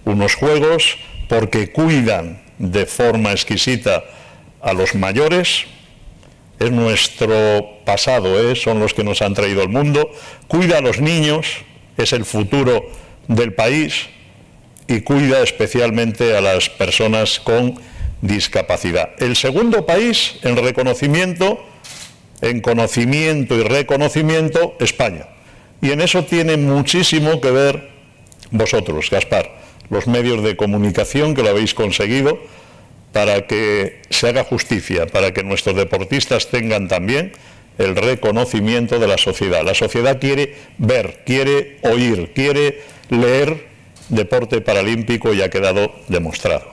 [0.06, 0.98] unos juegos,
[1.28, 4.04] porque cuidan de forma exquisita
[4.62, 5.66] a los mayores,
[6.60, 8.56] es nuestro pasado, ¿eh?
[8.56, 10.12] son los que nos han traído al mundo,
[10.48, 11.46] cuida a los niños,
[11.98, 12.90] es el futuro
[13.28, 14.08] del país
[14.88, 17.80] y cuida especialmente a las personas con
[18.22, 19.12] discapacidad.
[19.20, 21.64] El segundo país en reconocimiento,
[22.42, 25.28] en conocimiento y reconocimiento, España.
[25.82, 27.90] Y en eso tiene muchísimo que ver
[28.52, 29.52] vosotros, Gaspar,
[29.90, 32.40] los medios de comunicación que lo habéis conseguido
[33.14, 37.34] para que se haga justicia, para que nuestros deportistas tengan también
[37.78, 39.64] el reconocimiento de la sociedad.
[39.64, 43.68] La sociedad quiere ver, quiere oír, quiere leer
[44.10, 46.66] deporte paralímpico y ha quedado demostrado.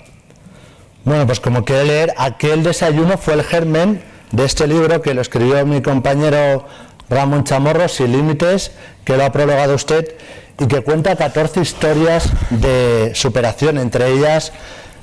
[1.05, 4.01] Bueno, pues como quiere leer, aquel desayuno fue el germen
[4.33, 6.67] de este libro que lo escribió mi compañero
[7.09, 8.73] Ramón Chamorro, Sin Límites,
[9.05, 10.15] que lo ha prologado usted
[10.59, 14.53] y que cuenta 14 historias de superación, entre ellas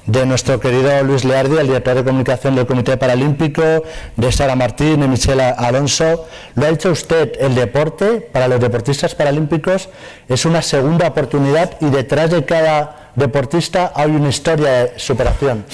[0.05, 3.83] de nuestro querido Luis Leardi, el director de comunicación del Comité Paralímpico,
[4.15, 6.27] de Sara Martín, de Michelle Alonso.
[6.55, 9.89] Lo ha hecho usted, el deporte para los deportistas paralímpicos
[10.27, 15.65] es una segunda oportunidad y detrás de cada deportista hay una historia de superación.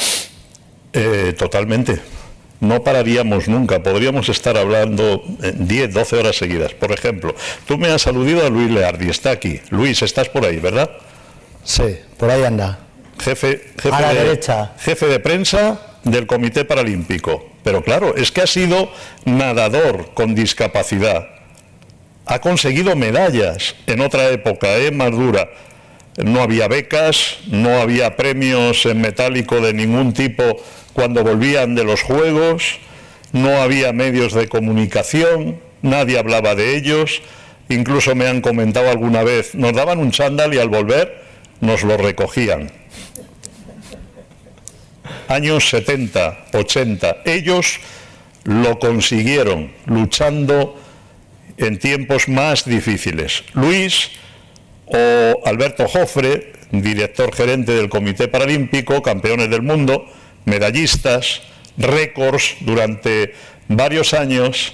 [0.93, 2.16] Eh, totalmente.
[2.59, 6.73] No pararíamos nunca, podríamos estar hablando 10, 12 horas seguidas.
[6.73, 7.35] Por ejemplo,
[7.67, 9.61] tú me has aludido a Luis Leardi, está aquí.
[9.69, 10.89] Luis, estás por ahí, ¿verdad?
[11.63, 12.79] Sí, por ahí anda
[13.19, 13.47] jefe,
[13.83, 17.51] de, jefe de prensa del Comité Paralímpico.
[17.63, 18.89] Pero claro, es que ha sido
[19.25, 21.27] nadador con discapacidad.
[22.25, 24.91] Ha conseguido medallas en otra época, ¿eh?
[24.91, 25.49] más dura.
[26.17, 30.57] No había becas, no había premios en metálico de ningún tipo
[30.97, 32.79] cuando volvían de los Juegos,
[33.31, 37.21] no había medios de comunicación, nadie hablaba de ellos.
[37.69, 41.21] Incluso me han comentado alguna vez, nos daban un chándal y al volver
[41.61, 42.71] nos lo recogían
[45.27, 47.17] años 70, 80.
[47.25, 47.79] Ellos
[48.45, 50.81] lo consiguieron luchando
[51.57, 53.43] en tiempos más difíciles.
[53.53, 54.09] Luis
[54.87, 60.07] o Alberto Jofre, director gerente del Comité Paralímpico, campeones del mundo,
[60.47, 61.41] medallistas,
[61.77, 63.35] récords durante
[63.67, 64.73] varios años,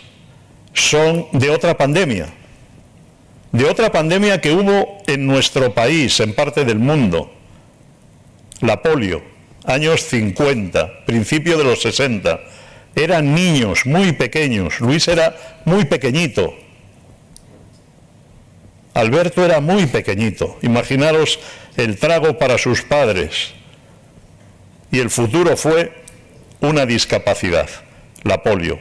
[0.74, 2.34] son de otra pandemia,
[3.51, 7.34] de otra pandemia que hubo en nuestro país, en parte del mundo,
[8.61, 9.34] la polio
[9.65, 12.39] años 50, principio de los 60.
[12.95, 14.80] Eran niños muy pequeños.
[14.80, 16.53] Luis era muy pequeñito.
[18.93, 20.57] Alberto era muy pequeñito.
[20.61, 21.39] Imaginaros
[21.76, 23.53] el trago para sus padres.
[24.94, 25.91] Y el futuro fue
[26.62, 27.68] una discapacidad,
[28.22, 28.80] la polio.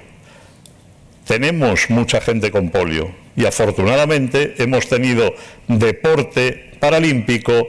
[1.26, 5.34] Tenemos mucha gente con polio y afortunadamente hemos tenido
[5.68, 7.66] deporte paralímpico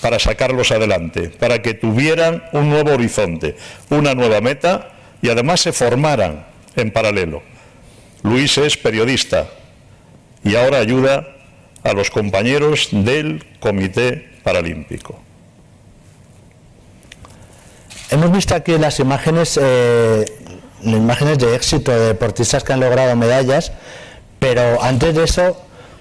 [0.00, 3.54] para sacarlos adelante, para que tuvieran un nuevo horizonte,
[3.90, 7.42] una nueva meta y además se formaran en paralelo.
[8.22, 9.50] Luis es periodista
[10.42, 11.36] y ahora ayuda
[11.82, 15.23] a los compañeros del Comité Paralímpico.
[18.14, 20.24] Hemos visto aquí las imágenes, eh,
[20.82, 23.72] imágenes de éxito de deportistas que han logrado medallas,
[24.38, 25.56] pero antes de eso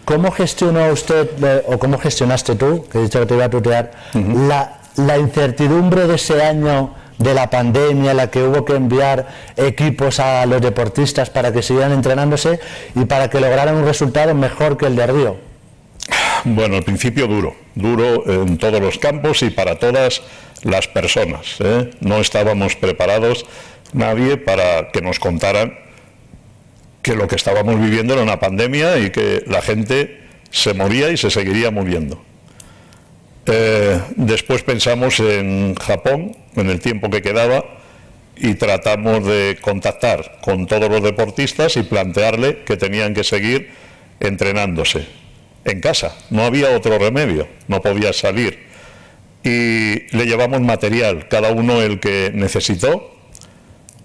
[0.05, 3.91] ¿Cómo gestionó usted, o cómo gestionaste tú, que he dicho que te iba a tutear,
[4.13, 10.45] la, incertidumbre de ese año de la pandemia, la que hubo que enviar equipos a
[10.45, 12.59] los deportistas para que siguieran entrenándose
[12.95, 15.52] y para que lograran un resultado mejor que el de Río?
[16.45, 20.21] Bueno, al principio duro, duro en todos los campos y para todas
[20.63, 21.55] las personas.
[21.59, 21.91] ¿eh?
[22.01, 23.45] No estábamos preparados
[23.93, 25.79] nadie para que nos contaran
[27.01, 30.21] que lo que estábamos viviendo era una pandemia y que la gente
[30.51, 32.21] se moría y se seguiría muriendo.
[33.45, 37.63] Eh, después pensamos en Japón, en el tiempo que quedaba,
[38.35, 43.69] y tratamos de contactar con todos los deportistas y plantearle que tenían que seguir
[44.19, 45.22] entrenándose
[45.65, 46.15] en casa.
[46.29, 48.67] No había otro remedio, no podía salir.
[49.43, 53.13] Y le llevamos material, cada uno el que necesitó,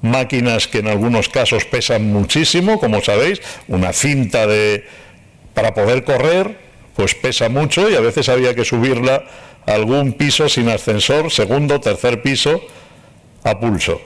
[0.02, 4.84] máquinas que en algunos casos pesan muchísimo, como sabéis, una cinta de
[5.54, 6.56] para poder correr,
[6.94, 9.24] pues pesa mucho y a veces había que subirla
[9.66, 12.60] a algún piso sin ascensor, segundo, tercer piso,
[13.44, 14.00] a pulso.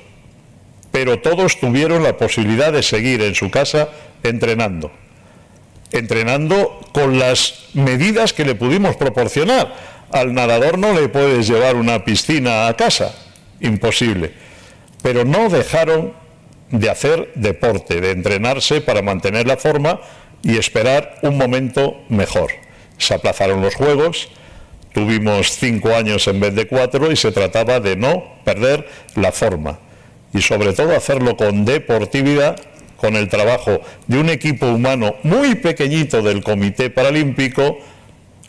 [0.91, 3.89] Pero todos tuvieron la posibilidad de seguir en su casa
[4.23, 4.91] entrenando.
[5.93, 9.75] Entrenando con las medidas que le pudimos proporcionar.
[10.11, 13.15] Al nadador no le puedes llevar una piscina a casa,
[13.61, 14.33] imposible
[15.03, 16.15] pero no dejaron
[16.71, 20.01] de hacer deporte, de entrenarse para mantener la forma
[20.43, 22.53] y esperar un momento mejor.
[22.97, 24.31] Se aplazaron los Juegos,
[24.95, 29.81] tuvimos cinco años en vez de cuatro y se trataba de no perder la forma
[30.33, 32.59] y sobre todo hacerlo con deportividad,
[33.03, 37.79] con el trabajo de un equipo humano muy pequeñito del Comité Paralímpico,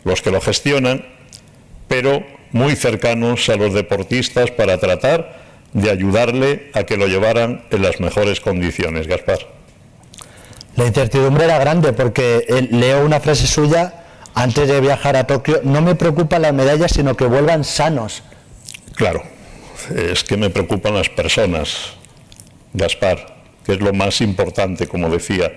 [0.04, 1.04] los que lo gestionan,
[1.88, 5.42] pero muy cercanos a los deportistas para tratar
[5.72, 9.40] de ayudarle a que lo llevaran en las mejores condiciones, Gaspar.
[10.76, 14.04] La incertidumbre era grande porque eh, leo una frase suya
[14.36, 18.22] antes de viajar a Tokio, no me preocupa la medalla, sino que vuelvan sanos.
[18.94, 19.24] Claro,
[19.96, 21.94] es que me preocupan las personas,
[22.72, 23.33] Gaspar,
[23.64, 25.52] que es lo más importante, como decía.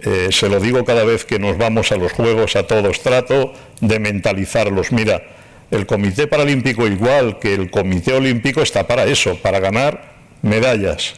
[0.00, 3.52] Eh, se lo digo cada vez que nos vamos a los Juegos a todos, trato
[3.80, 4.92] de mentalizarlos.
[4.92, 5.22] Mira,
[5.70, 10.12] el Comité Paralímpico, igual que el Comité Olímpico, está para eso, para ganar
[10.42, 11.14] medallas,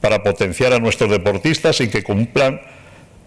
[0.00, 2.60] para potenciar a nuestros deportistas y que cumplan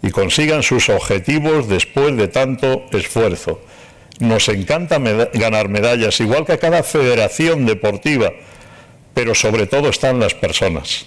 [0.02, 3.62] y consigan sus objetivos después de tanto esfuerzo.
[4.20, 5.00] Nos encanta
[5.34, 8.32] ganar medallas, igual que a cada federación deportiva,
[9.14, 11.06] pero sobre todo están las personas.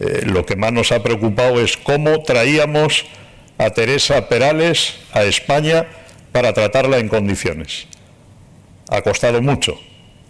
[0.00, 3.04] Eh, lo que más nos ha preocupado es cómo traíamos
[3.58, 5.86] a Teresa Perales a España
[6.32, 7.88] para tratarla en condiciones
[8.88, 9.78] ha costado mucho.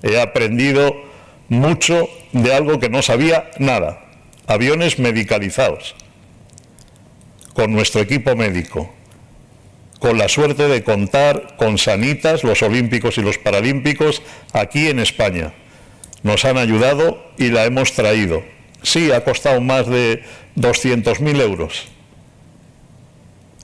[0.02, 0.94] He aprendido
[1.48, 4.04] mucho de algo que no sabía nada.
[4.46, 5.94] Aviones medicalizados,
[7.52, 8.92] con nuestro equipo médico,
[9.98, 15.52] con la suerte de contar con sanitas, los olímpicos y los paralímpicos, aquí en España.
[16.22, 18.42] Nos han ayudado y la hemos traído.
[18.82, 20.22] Sí, ha costado más de
[20.56, 21.88] 200.000 euros.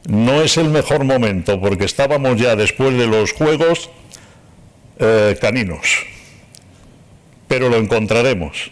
[0.08, 3.90] No es el mejor momento porque estábamos ya después de los Juegos
[4.98, 6.06] eh, caninos,
[7.48, 8.70] pero lo encontraremos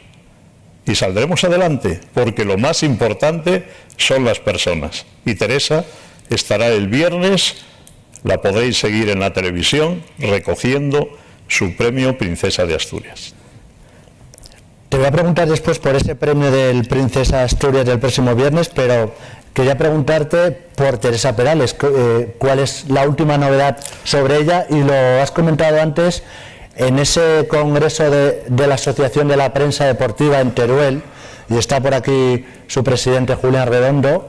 [0.86, 3.64] y saldremos adelante, porque lo más importante
[3.96, 5.06] son las personas.
[5.24, 5.84] Y Teresa
[6.28, 7.64] estará el viernes,
[8.24, 11.16] la podréis seguir en la televisión, recogiendo
[11.48, 13.34] su premio Princesa de Asturias.
[14.92, 19.14] Te voy a preguntar después por ese premio del Princesa Asturias del próximo viernes, pero
[19.54, 24.92] quería preguntarte por Teresa Perales, eh, cuál es la última novedad sobre ella y lo
[24.92, 26.22] has comentado antes
[26.76, 31.02] en ese congreso de, la Asociación de la Prensa Deportiva en Teruel,
[31.48, 34.28] y está por aquí su presidente Julián Redondo,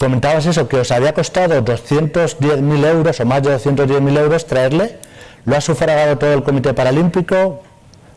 [0.00, 4.98] comentabas eso, que os había costado 210.000 euros o más de 210.000 euros traerle,
[5.44, 7.62] lo ha sufragado todo el Comité Paralímpico,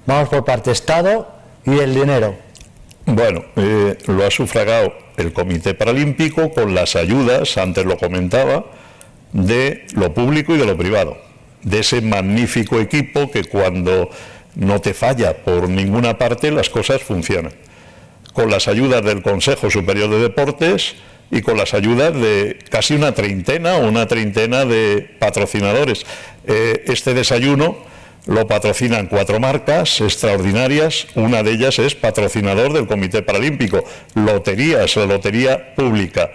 [0.08, 2.36] vamos por parte Estado y el dinero.
[3.06, 8.66] Bueno, eh, lo ha sufragado el Comité Paralímpico con las ayudas, antes lo comentaba,
[9.34, 11.18] de lo público y de lo privado,
[11.64, 14.10] de ese magnífico equipo que cuando
[14.56, 17.54] no te falla por ninguna parte las cosas funcionan,
[18.34, 20.96] con las ayudas del Consejo Superior de Deportes
[21.32, 26.06] y con las ayudas de casi una treintena o una treintena de patrocinadores.
[26.46, 27.78] Eh, este desayuno
[28.26, 33.84] lo patrocinan cuatro marcas extraordinarias, una de ellas es patrocinador del Comité Paralímpico,
[34.16, 36.32] Loterías, la Lotería Pública.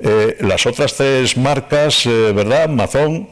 [0.00, 2.68] Eh, las otras tres marcas, eh, ¿verdad?
[2.68, 3.28] Mazón,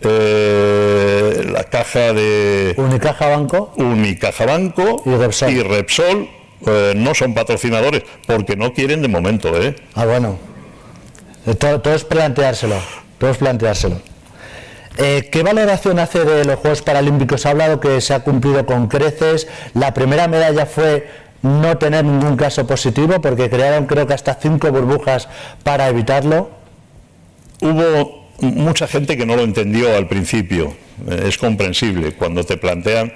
[0.00, 2.74] eh, la caja de...
[2.76, 3.72] Unicaja Banco.
[3.76, 6.28] Unicaja Banco y Repsol,
[6.96, 9.74] no son patrocinadores porque no quieren de momento, ¿eh?
[9.94, 10.38] Ah, bueno.
[11.58, 12.76] Todo, todo es planteárselo,
[13.18, 14.09] todo es planteárselo.
[14.98, 17.46] Eh, ¿Qué valoración hace de los Juegos Paralímpicos?
[17.46, 19.48] Ha hablado que se ha cumplido con creces.
[19.74, 21.08] La primera medalla fue
[21.42, 25.28] no tener ningún caso positivo porque crearon creo que hasta cinco burbujas
[25.62, 26.50] para evitarlo.
[27.60, 30.74] Hubo mucha gente que no lo entendió al principio.
[31.08, 33.12] Eh, es comprensible cuando te plantean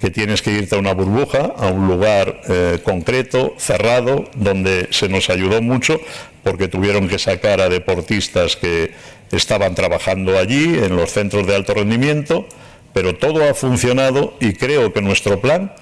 [0.00, 5.08] que tienes que irte a una burbuja, a un lugar eh, concreto, cerrado, donde se
[5.08, 6.00] nos ayudó mucho
[6.44, 8.92] porque tuvieron que sacar a deportistas que
[9.32, 12.46] estaban trabajando allí, en los centros de alto rendimiento,
[12.92, 15.72] pero todo ha funcionado y creo que nuestro plan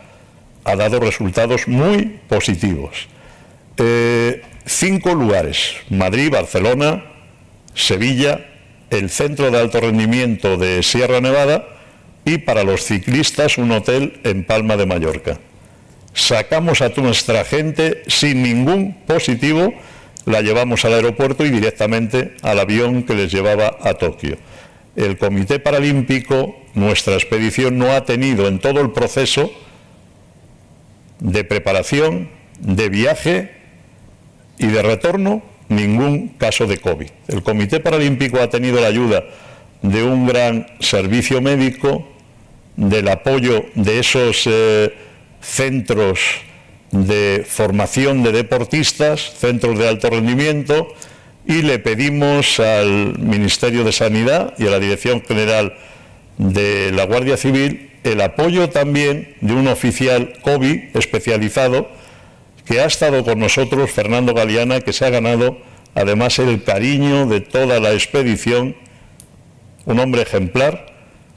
[0.65, 3.09] ha dado resultados muy positivos.
[3.79, 7.05] Eh, cinco lugares, Madrid, Barcelona,
[7.75, 8.47] Sevilla,
[8.91, 11.69] el centro de alto rendimiento de Sierra Nevada,
[12.25, 15.39] y para los ciclistas un hotel en Palma de Mallorca.
[16.13, 19.73] Sacamos a nuestra gente sin ningún positivo,
[20.27, 24.37] la llevamos al aeropuerto y directamente al avión que les llevaba a Tokio.
[24.97, 29.51] El Comité Paralímpico, nuestra expedición no ha tenido en todo el proceso
[31.21, 33.53] de preparación, de viaje
[34.59, 37.09] y de retorno ningún caso de COVID.
[37.29, 39.25] El Comité Paralímpico ha tenido la ayuda
[39.83, 42.07] de un gran servicio médico,
[42.77, 44.95] del apoyo de esos eh,
[45.41, 46.21] centros
[46.91, 50.89] de formación de deportistas, centros de alto rendimiento,
[51.47, 55.75] y le pedimos al Ministerio de Sanidad y a la Dirección General
[56.39, 61.89] de la Guardia Civil el apoyo también de un oficial COVID especializado
[62.65, 65.59] que ha estado con nosotros, Fernando Galeana, que se ha ganado
[65.95, 68.77] además el cariño de toda la expedición,
[69.87, 70.87] un hombre ejemplar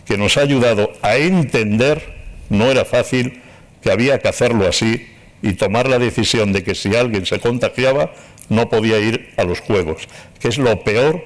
[0.05, 2.03] que nos ha ayudado a entender,
[2.49, 3.41] no era fácil,
[3.81, 5.07] que había que hacerlo así
[5.41, 8.11] y tomar la decisión de que si alguien se contagiaba
[8.49, 10.07] no podía ir a los Juegos,
[10.39, 11.23] que es lo peor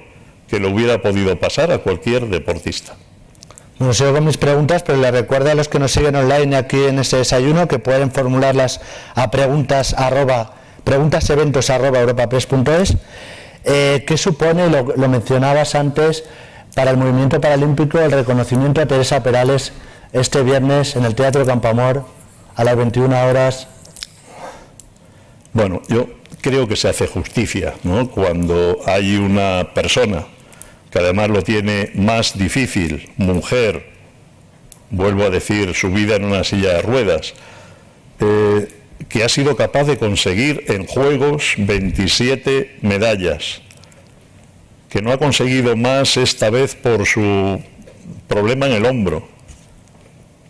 [0.48, 2.96] que le hubiera podido pasar a cualquier deportista.
[3.78, 6.84] No sé con mis preguntas, pero les recuerdo a los que nos siguen online aquí
[6.84, 8.80] en este desayuno que pueden formularlas
[9.14, 10.54] a preguntas arroba,
[10.84, 12.96] preguntaseventos arroba europapress.es.
[13.64, 16.24] Eh, ¿Qué supone, lo mencionabas antes,
[16.74, 19.72] para el movimiento paralímpico el reconocimiento a Teresa Perales
[20.12, 22.04] este viernes en el Teatro Campamor
[22.54, 23.68] a las 21 horas.
[25.54, 26.08] Bueno, yo
[26.42, 28.10] creo que se hace justicia ¿no?
[28.10, 30.26] cuando hay una persona
[30.90, 33.86] que además lo tiene más difícil, mujer,
[34.90, 37.34] vuelvo a decir, su vida en una silla de ruedas,
[38.20, 38.68] eh,
[39.08, 43.62] que ha sido capaz de conseguir en Juegos 27 medallas
[44.94, 47.60] que no ha conseguido más esta vez por su
[48.28, 49.26] problema en el hombro,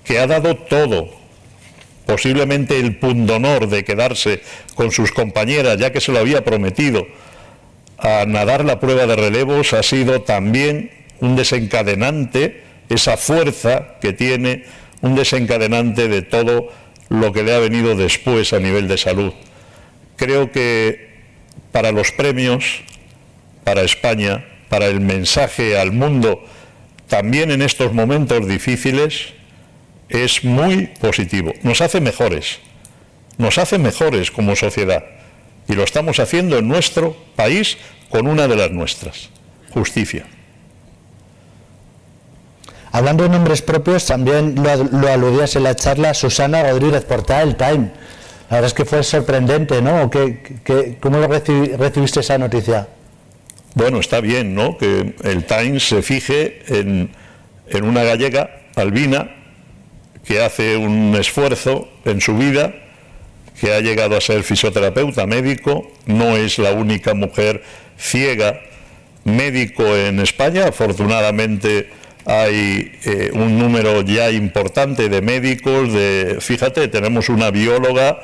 [0.04, 1.08] que ha dado todo,
[2.06, 4.40] posiblemente el pundonor de quedarse
[4.74, 7.06] con sus compañeras, ya que se lo había prometido,
[7.98, 10.90] a nadar la prueba de relevos, ha sido también
[11.20, 14.64] un desencadenante, esa fuerza que tiene,
[15.00, 16.68] un desencadenante de todo
[17.08, 19.32] lo que le ha venido después a nivel de salud.
[20.16, 21.14] Creo que
[21.72, 22.82] para los premios
[23.64, 26.44] para España, para el mensaje al mundo,
[27.08, 29.32] también en estos momentos difíciles,
[30.14, 31.52] es muy positivo.
[31.62, 32.60] Nos hace mejores,
[33.36, 35.04] nos hace mejores como sociedad.
[35.68, 37.78] Y lo estamos haciendo en nuestro país
[38.10, 39.30] con una de las nuestras,
[39.72, 40.26] justicia.
[42.92, 47.90] Hablando de nombres propios, también lo, aludías en la charla Susana Rodríguez, portada del Time.
[48.50, 50.08] La verdad es que fue sorprendente, ¿no?
[51.00, 52.86] cómo lo recibiste esa noticia?
[53.74, 54.78] Bueno, está bien, ¿no?
[54.78, 57.10] Que el Times se fije en,
[57.66, 59.43] en una gallega, Albina,
[60.24, 62.74] que hace un esfuerzo en su vida,
[63.60, 67.62] que ha llegado a ser fisioterapeuta, médico, no es la única mujer
[67.98, 68.60] ciega.
[69.24, 71.88] Médico en España, afortunadamente
[72.26, 78.18] hay eh, un número ya importante de médicos, de, fíjate, tenemos una bióloga,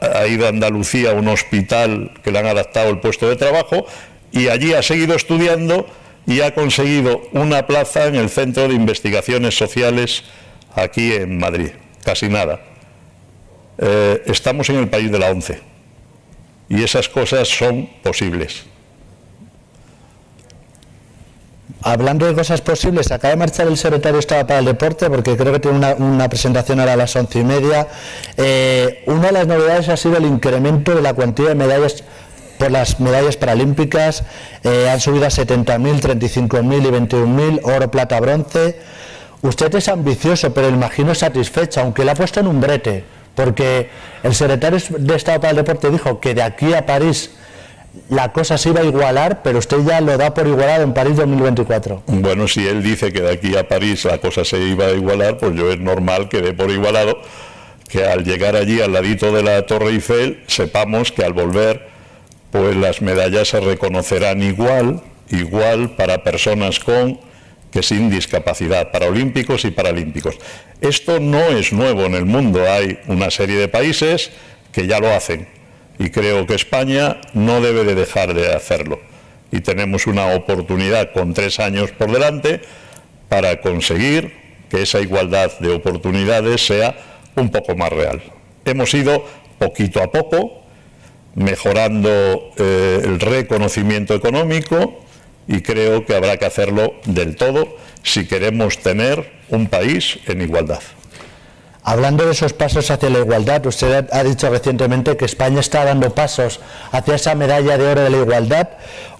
[0.00, 3.86] ha ido a Andalucía a un hospital que le han adaptado el puesto de trabajo
[4.32, 5.86] y allí ha seguido estudiando
[6.26, 10.24] y ha conseguido una plaza en el Centro de Investigaciones Sociales
[10.76, 11.70] aquí en Madrid.
[12.04, 12.60] Casi nada.
[13.78, 15.60] Eh, estamos en el país de la ONCE
[16.68, 18.64] y esas cosas son posibles.
[21.82, 25.36] Hablando de cosas posibles, acaba de marchar el secretario de Estado para el Deporte porque
[25.36, 27.86] creo que tiene una, presentación ahora a las once y media.
[28.36, 32.02] Eh, una de las novedades ha sido el incremento de la cuantía de medallas
[32.58, 34.24] por las medallas paralímpicas,
[34.64, 38.76] eh, han subido a 70.000, 35.000 y 21.000, oro, plata, bronce.
[39.46, 43.88] Usted es ambicioso, pero imagino satisfecho, aunque le ha puesto en un brete, porque
[44.22, 47.30] el secretario de Estado para el Deporte dijo que de aquí a París
[48.08, 51.16] la cosa se iba a igualar, pero usted ya lo da por igualado en París
[51.16, 52.02] 2024.
[52.06, 55.38] Bueno, si él dice que de aquí a París la cosa se iba a igualar,
[55.38, 57.18] pues yo es normal que dé por igualado
[57.88, 61.86] que al llegar allí al ladito de la Torre Eiffel sepamos que al volver
[62.50, 67.20] pues las medallas se reconocerán igual, igual para personas con
[67.70, 70.38] que sin discapacidad, para olímpicos y paralímpicos.
[70.80, 74.30] Esto no es nuevo en el mundo, hay una serie de países
[74.72, 75.48] que ya lo hacen
[75.98, 79.00] y creo que España no debe de dejar de hacerlo.
[79.50, 82.60] Y tenemos una oportunidad con tres años por delante
[83.28, 84.34] para conseguir
[84.68, 86.96] que esa igualdad de oportunidades sea
[87.36, 88.22] un poco más real.
[88.64, 89.24] Hemos ido
[89.58, 90.62] poquito a poco
[91.34, 95.05] mejorando eh, el reconocimiento económico
[95.48, 100.80] y creo que habrá que hacerlo del todo si queremos tener un país en igualdad.
[101.88, 106.12] Hablando de esos pasos hacia la igualdad, usted ha dicho recientemente que España está dando
[106.12, 106.58] pasos
[106.90, 108.70] hacia esa medalla de oro de la igualdad.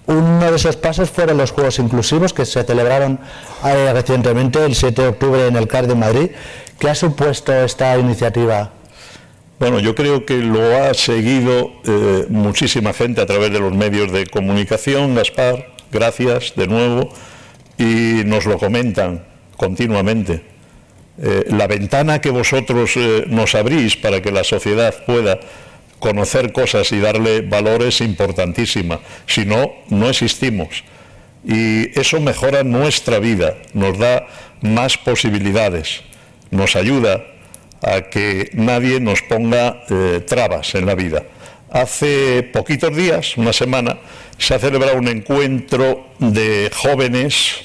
[0.07, 3.21] Uno de esos pasos fueron los Juegos Inclusivos que se celebraron
[3.65, 6.31] eh, recientemente, el 7 de octubre, en el CAR de Madrid.
[6.81, 8.73] ¿Qué ha supuesto esta iniciativa?
[9.61, 14.11] Bueno, yo creo que lo ha seguido eh, muchísima gente a través de los medios
[14.11, 17.11] de comunicación, Gaspar, gracias de nuevo,
[17.79, 19.25] y nos lo comentan
[19.57, 20.43] continuamente.
[21.19, 25.41] Eh, la ventana que vosotros eh, nos abrís para que la sociedad pueda
[25.99, 29.01] conocer cosas y darle valor es importantísima.
[29.27, 30.85] Si no, no existimos.
[31.43, 34.27] Y eso mejora nuestra vida, nos da
[34.61, 36.03] más posibilidades,
[36.51, 37.25] nos ayuda
[37.83, 41.23] a que nadie nos ponga eh, trabas en la vida.
[41.71, 43.99] Hace poquitos días, una semana,
[44.39, 47.63] se ha celebrado un encuentro de jóvenes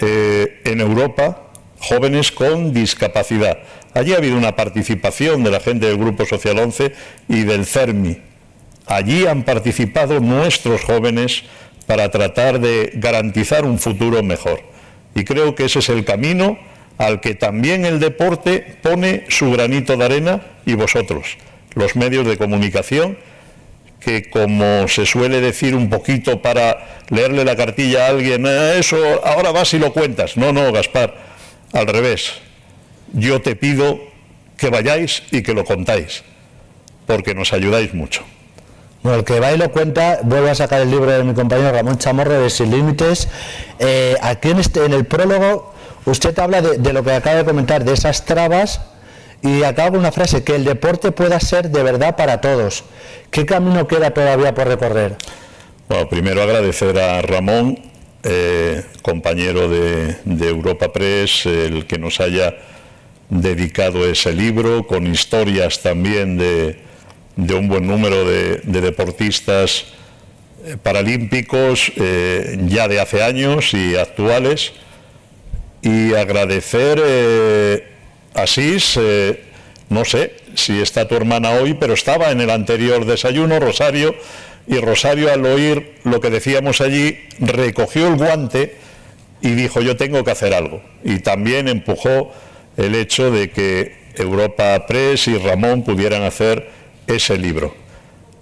[0.00, 1.48] en Europa
[1.80, 3.58] jóvenes con discapacidad.
[3.94, 6.92] Allí ha habido una participación de la gente del Grupo Social 11
[7.28, 8.18] y del CERMI.
[8.86, 11.44] Allí han participado nuestros jóvenes
[11.86, 14.60] para tratar de garantizar un futuro mejor.
[15.14, 16.58] Y creo que ese es el camino
[16.96, 21.38] al que también el deporte pone su granito de arena y vosotros,
[21.78, 23.16] los medios de comunicación,
[24.00, 28.96] que como se suele decir un poquito para leerle la cartilla a alguien, eh, eso
[29.24, 30.36] ahora vas y lo cuentas.
[30.36, 31.14] No, no, Gaspar,
[31.72, 32.34] al revés,
[33.12, 33.98] yo te pido
[34.56, 36.24] que vayáis y que lo contáis,
[37.06, 38.22] porque nos ayudáis mucho.
[39.02, 41.70] Bueno, el que va y lo cuenta, vuelvo a sacar el libro de mi compañero
[41.70, 43.28] Ramón Chamorro de Sin Límites.
[43.78, 45.72] Eh, aquí en, este, en el prólogo
[46.04, 48.80] usted habla de, lo que acaba de comentar, de esas trabas,
[49.42, 52.84] y acaba con una frase, que el deporte pueda ser de verdad para todos.
[53.30, 55.16] ¿Qué camino queda todavía por recorrer?
[55.88, 57.78] Bueno, primero agradecer a Ramón
[58.24, 60.16] eh, compañero de,
[60.48, 62.56] Europa Press, el que nos haya
[63.30, 66.78] dedicado ese libro, con historias también de,
[67.36, 69.86] un buen número de, deportistas
[70.64, 74.72] eh, paralímpicos eh, ya de hace años y actuales.
[75.80, 76.98] Y agradecer
[78.42, 78.98] a Sis,
[79.88, 84.14] no sé si está tu hermana hoy, pero estaba en el anterior desayuno, Rosario,
[84.66, 88.76] y Rosario al oír lo que decíamos allí recogió el guante
[89.40, 90.82] y dijo yo tengo que hacer algo.
[91.04, 92.32] Y también empujó
[92.76, 96.70] el hecho de que Europa Press y Ramón pudieran hacer
[97.06, 97.74] ese libro.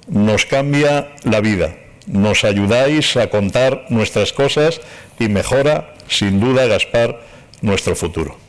[0.08, 1.76] Nos cambia la vida,
[2.06, 4.80] nos ayudáis a contar nuestras cosas
[5.18, 7.20] y mejora, sin duda, Gaspar,
[7.60, 8.45] nuestro futuro.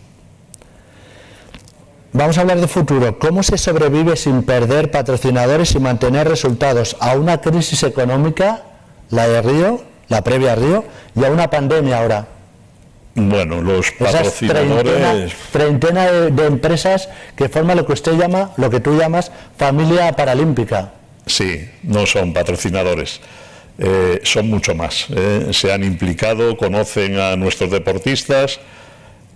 [2.17, 3.19] Vamos a hablar de futuro.
[3.19, 8.63] ¿Cómo se sobrevive sin perder patrocinadores y mantener resultados a una crisis económica,
[9.11, 10.83] la de Río, la previa a Río,
[11.15, 12.27] y a una pandemia ahora?
[13.13, 15.31] Bueno, los patrocinadores.
[15.51, 20.93] treintena, de, empresas que forman lo que usted llama, lo que tú llamas familia paralímpica.
[21.27, 23.21] Sí, no son patrocinadores.
[23.77, 25.05] Eh, son mucho más.
[25.15, 25.49] Eh.
[25.51, 28.59] Se han implicado, conocen a nuestros deportistas,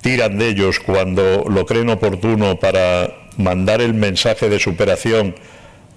[0.02, 5.36] tiran de ellos cuando lo creen oportuno para mandar el mensaje de superación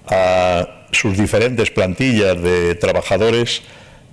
[0.07, 3.63] a sus diferentes plantillas de trabajadores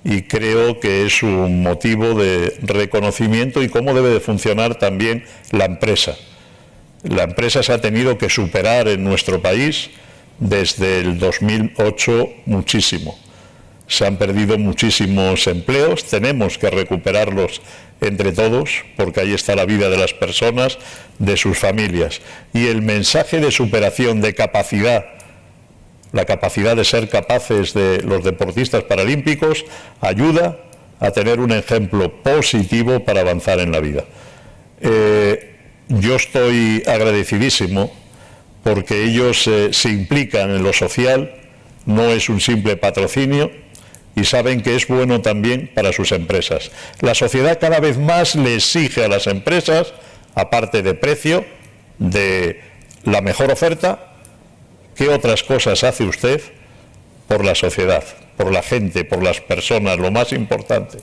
[0.05, 5.67] y creo que es un motivo de reconocimiento y cómo debe de funcionar también la
[5.67, 6.17] empresa.
[7.05, 9.91] La empresa se ha tenido que superar en nuestro país
[10.39, 13.17] desde el 2008 muchísimo.
[13.93, 17.61] Se han perdido muchísimos empleos, tenemos que recuperarlos
[18.01, 20.79] entre todos, porque ahí está la vida de las personas,
[21.19, 22.23] de sus familias.
[22.55, 25.05] Y el mensaje de superación, de capacidad,
[26.13, 29.67] la capacidad de ser capaces de los deportistas paralímpicos,
[30.01, 30.57] ayuda
[30.99, 34.05] a tener un ejemplo positivo para avanzar en la vida.
[34.81, 35.57] Eh,
[35.89, 37.93] yo estoy agradecidísimo
[38.63, 41.35] porque ellos eh, se implican en lo social,
[41.85, 43.51] no es un simple patrocinio,
[44.15, 46.71] y saben que es bueno también para sus empresas.
[47.01, 49.93] La sociedad cada vez más le exige a las empresas,
[50.35, 51.45] aparte de precio,
[51.99, 52.61] de
[53.05, 54.15] la mejor oferta,
[54.95, 56.41] ¿qué otras cosas hace usted
[57.29, 58.05] por la sociedad,
[58.37, 59.99] por la gente, por las personas?
[59.99, 60.99] Lo más importante,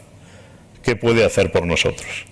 [0.84, 2.26] ¿qué puede hacer por nosotros?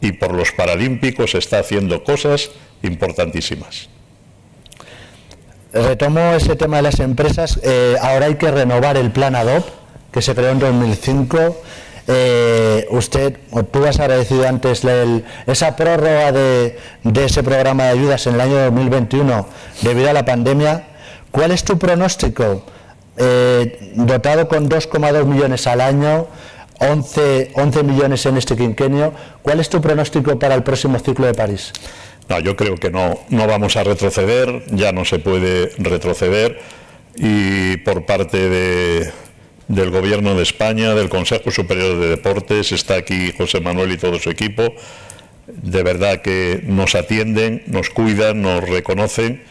[0.00, 2.50] Y por los Paralímpicos está haciendo cosas
[2.82, 3.88] importantísimas.
[5.72, 7.60] Retomo ese tema de las empresas.
[7.62, 9.66] Eh, ahora hay que renovar el plan ADOP,
[10.12, 11.62] que se creó en 2005.
[12.10, 13.38] Eh, usted,
[13.70, 14.82] tú has agradecido antes
[15.46, 16.78] esa prórroga de,
[17.22, 19.46] ese programa de ayudas en el año 2021
[19.82, 20.88] debido a la pandemia.
[21.30, 22.64] ¿Cuál es tu pronóstico?
[23.18, 26.28] Eh, dotado con 2,2 millones al año,
[26.78, 31.34] 11, 11 millones en este quinquenio, ¿cuál es tu pronóstico para el próximo ciclo de
[31.34, 31.72] París?
[32.28, 36.60] No, yo creo que no, no vamos a retroceder, ya no se puede retroceder
[37.16, 39.12] y por parte de,
[39.68, 44.18] del Gobierno de España, del Consejo Superior de Deportes, está aquí José Manuel y todo
[44.18, 44.74] su equipo,
[45.46, 49.42] de verdad que nos atienden, nos cuidan, nos reconocen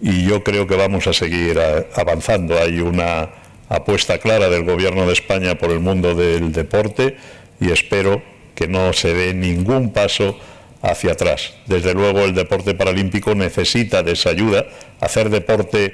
[0.00, 1.58] y yo creo que vamos a seguir
[1.94, 2.58] avanzando.
[2.58, 3.30] Hay una
[3.68, 7.16] apuesta clara del Gobierno de España por el mundo del deporte
[7.60, 8.22] y espero
[8.54, 10.38] que no se dé ningún paso
[10.82, 11.54] hacia atrás.
[11.66, 14.66] Desde luego el deporte paralímpico necesita de esa ayuda.
[15.00, 15.92] Hacer deporte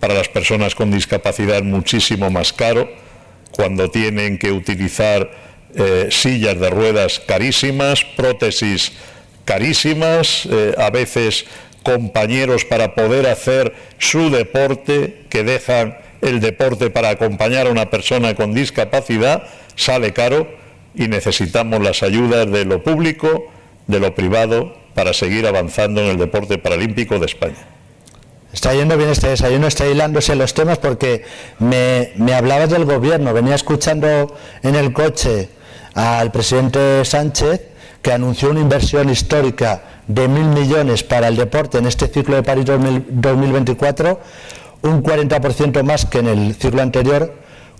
[0.00, 2.88] para las personas con discapacidad es muchísimo más caro
[3.58, 5.32] cuando tienen que utilizar
[5.74, 8.92] eh, sillas de ruedas carísimas, prótesis
[9.44, 11.44] carísimas, eh, a veces
[11.82, 18.36] compañeros para poder hacer su deporte, que dejan el deporte para acompañar a una persona
[18.36, 20.46] con discapacidad, sale caro
[20.94, 23.50] y necesitamos las ayudas de lo público,
[23.88, 27.77] de lo privado para seguir avanzando en el deporte paralímpico de España.
[28.52, 31.24] Está yendo bien este desayuno, está hilándose los temas porque
[31.58, 35.50] me, me hablabas del gobierno, venía escuchando en el coche
[35.94, 37.68] al presidente Sánchez
[38.02, 42.42] que anunció una inversión histórica de mil millones para el deporte en este ciclo de
[42.42, 44.20] París 2024,
[44.82, 47.34] un 40% más que en el ciclo anterior.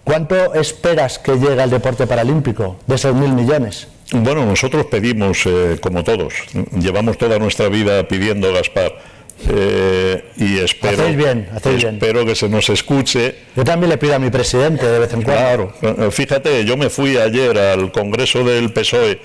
[0.04, 3.88] ¿Cuánto esperas que llegue al deporte paralímpico de esos mil millones?
[4.12, 6.32] Bueno, nosotros pedimos, eh, como todos,
[6.78, 8.92] llevamos toda nuestra vida pidiendo, Gaspar,
[9.49, 13.34] eh, y espero, bien, espero que se nos escuche.
[13.55, 15.72] Yo también le pido a mi presidente de vez en cuando.
[15.80, 19.20] Claro, fíjate, yo me fui ayer al Congreso del PSOE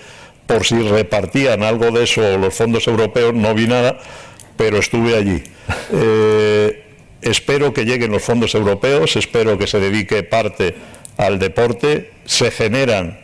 [0.45, 3.97] por si repartían algo de eso los fondos europeos, no vi nada,
[4.57, 5.43] pero estuve allí.
[5.93, 6.83] Eh,
[7.21, 10.75] espero que lleguen los fondos europeos, espero que se dedique parte
[11.15, 13.22] al deporte, se generan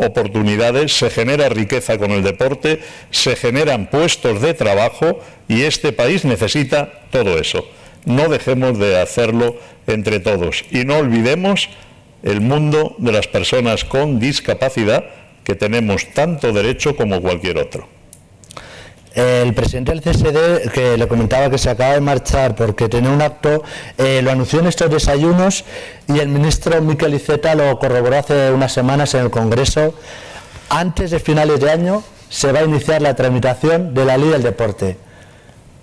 [0.00, 2.80] oportunidades, se genera riqueza con el deporte,
[3.10, 7.68] se generan puestos de trabajo y este país necesita todo eso.
[8.06, 11.68] No dejemos de hacerlo entre todos y no olvidemos
[12.22, 15.04] el mundo de las personas con discapacidad
[15.44, 17.99] que tenemos tanto derecho como cualquier otro.
[19.14, 23.20] El presidente del CSD, que le comentaba que se acaba de marchar porque tenía un
[23.20, 23.64] acto,
[23.98, 25.64] eh, lo anunció en estos desayunos
[26.06, 29.94] y el ministro Miquel Iceta lo corroboró hace unas semanas en el Congreso.
[30.68, 34.44] Antes de finales de año se va a iniciar la tramitación de la ley del
[34.44, 34.96] deporte.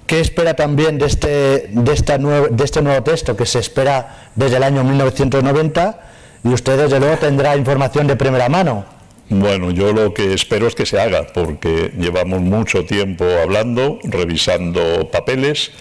[0.06, 4.56] ¿Qué espera también de este, de, esta de este nuevo texto que se espera desde
[4.56, 6.00] el año 1990?
[6.46, 8.97] Y usted desde luego tendrá información de primera mano.
[9.30, 15.12] Bueno, yo lo que espero es que se haga, porque llevamos mucho tiempo hablando, revisando
[15.12, 15.72] papeles.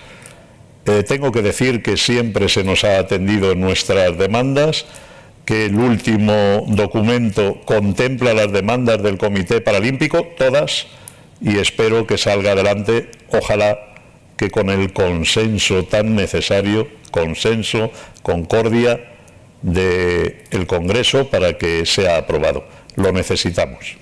[0.85, 4.87] Eh, tengo que decir que siempre se nos ha atendido en nuestras demandas,
[5.45, 10.89] que el último documento contempla las demandas del Comité Paralímpico, todas,
[11.41, 13.79] y espero que salga adelante, ojalá
[14.37, 17.93] que con el consenso tan necesario, consenso,
[18.25, 19.13] concordia
[19.63, 22.65] del Congreso para que sea aprobado
[22.97, 23.97] lo necesitamos.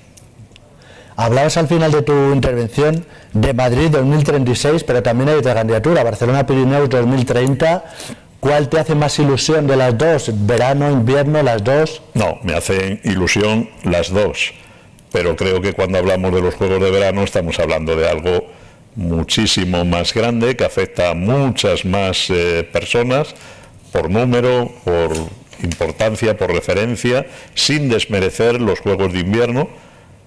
[1.16, 6.46] Hablabas al final de tu intervención de Madrid 2036, pero también hay otra candidatura, Barcelona
[6.46, 7.84] Pirineos 2030.
[8.40, 10.30] ¿Cuál te hace más ilusión de las dos?
[10.46, 12.02] ¿Verano, invierno, las dos?
[12.14, 14.52] No, me hacen ilusión las dos.
[15.12, 18.46] Pero creo que cuando hablamos de los Juegos de Verano estamos hablando de algo
[18.96, 23.34] muchísimo más grande que afecta a muchas más eh, personas
[23.92, 25.12] por número, por
[25.64, 29.68] importancia, por referencia, sin desmerecer los Juegos de Invierno.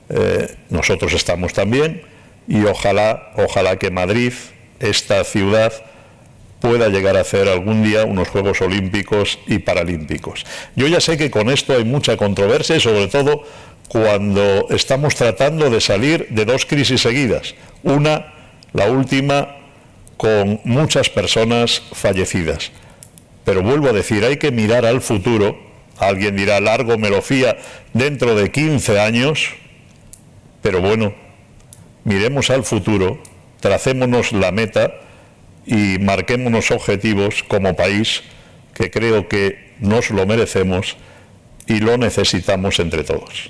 [0.10, 2.02] Eh, nosotros estamos también
[2.48, 4.34] y ojalá, ojalá que Madrid,
[4.80, 5.74] esta ciudad,
[6.60, 10.46] pueda llegar a hacer algún día unos Juegos Olímpicos y Paralímpicos.
[10.76, 13.44] Yo ya sé que con esto hay mucha controversia y sobre todo
[13.88, 17.56] cuando estamos tratando de salir de dos crisis seguidas.
[17.84, 18.34] Una,
[18.74, 19.56] la última,
[20.18, 22.72] con muchas personas fallecidas.
[23.48, 25.58] Pero vuelvo a decir, hay que mirar al futuro.
[26.00, 27.56] Alguien dirá, largo me lo fía
[27.94, 29.52] dentro de 15 años.
[30.62, 31.16] Pero bueno,
[32.04, 33.24] miremos al futuro,
[33.62, 34.96] tracémonos la meta
[35.66, 38.22] y marquémonos objetivos como país
[38.74, 40.98] que creo que nos lo merecemos
[41.68, 43.50] y lo necesitamos entre todos.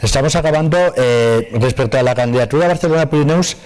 [0.00, 0.78] Estamos acabando.
[0.96, 3.56] Eh, respecto a la candidatura de Barcelona Pirineus,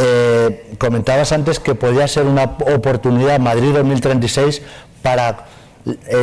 [0.00, 4.62] eh, comentabas antes que podía ser una oportunidad Madrid 2036
[5.02, 5.46] para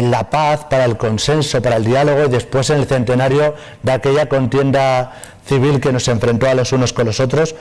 [0.01, 4.29] la paz, para el consenso, para el diálogo y después en el centenario de aquella
[4.29, 5.13] contienda
[5.45, 7.55] civil que nos enfrentó a los unos con los otros.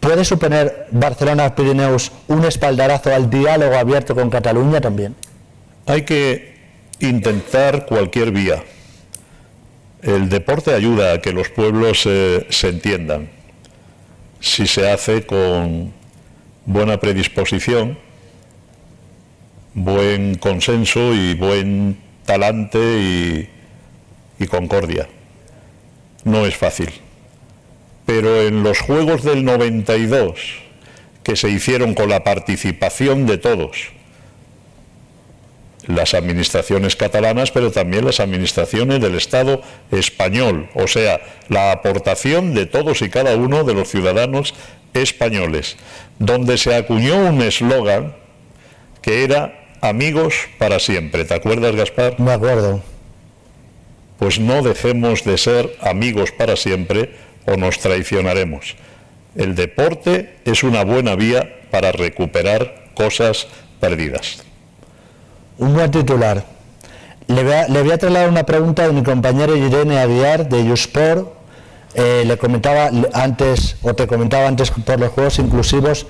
[0.00, 5.14] ¿Puede suponer Barcelona Pirineus un espaldarazo al diálogo abierto con Cataluña también?
[5.86, 6.56] Hay que
[7.00, 8.62] intentar cualquier vía.
[10.02, 13.35] El deporte ayuda a que los pueblos eh, se entiendan.
[14.40, 15.92] Si se hace con
[16.64, 17.98] buena predisposición,
[19.74, 23.48] buen consenso y buen talante y,
[24.38, 25.08] y concordia.
[26.24, 26.90] No es fácil.
[28.04, 30.40] Pero en los Juegos del 92,
[31.22, 33.95] que se hicieron con la participación de todos,
[35.86, 42.66] las administraciones catalanas, pero también las administraciones del Estado español, o sea, la aportación de
[42.66, 44.54] todos y cada uno de los ciudadanos
[44.94, 45.76] españoles,
[46.18, 48.16] donde se acuñó un eslogan
[49.02, 51.24] que era amigos para siempre.
[51.24, 52.18] ¿Te acuerdas, Gaspar?
[52.18, 52.82] Me acuerdo.
[54.18, 57.10] Pues no dejemos de ser amigos para siempre
[57.46, 58.76] o nos traicionaremos.
[59.36, 63.46] El deporte es una buena vía para recuperar cosas
[63.78, 64.45] perdidas.
[65.58, 66.44] Un buen titular.
[67.28, 71.32] Le voy, a, trasladar una pregunta de mi compañera Irene Aviar de Yusport.
[71.94, 76.06] Eh, le comentaba antes, o te comentaba antes por los juegos inclusivos.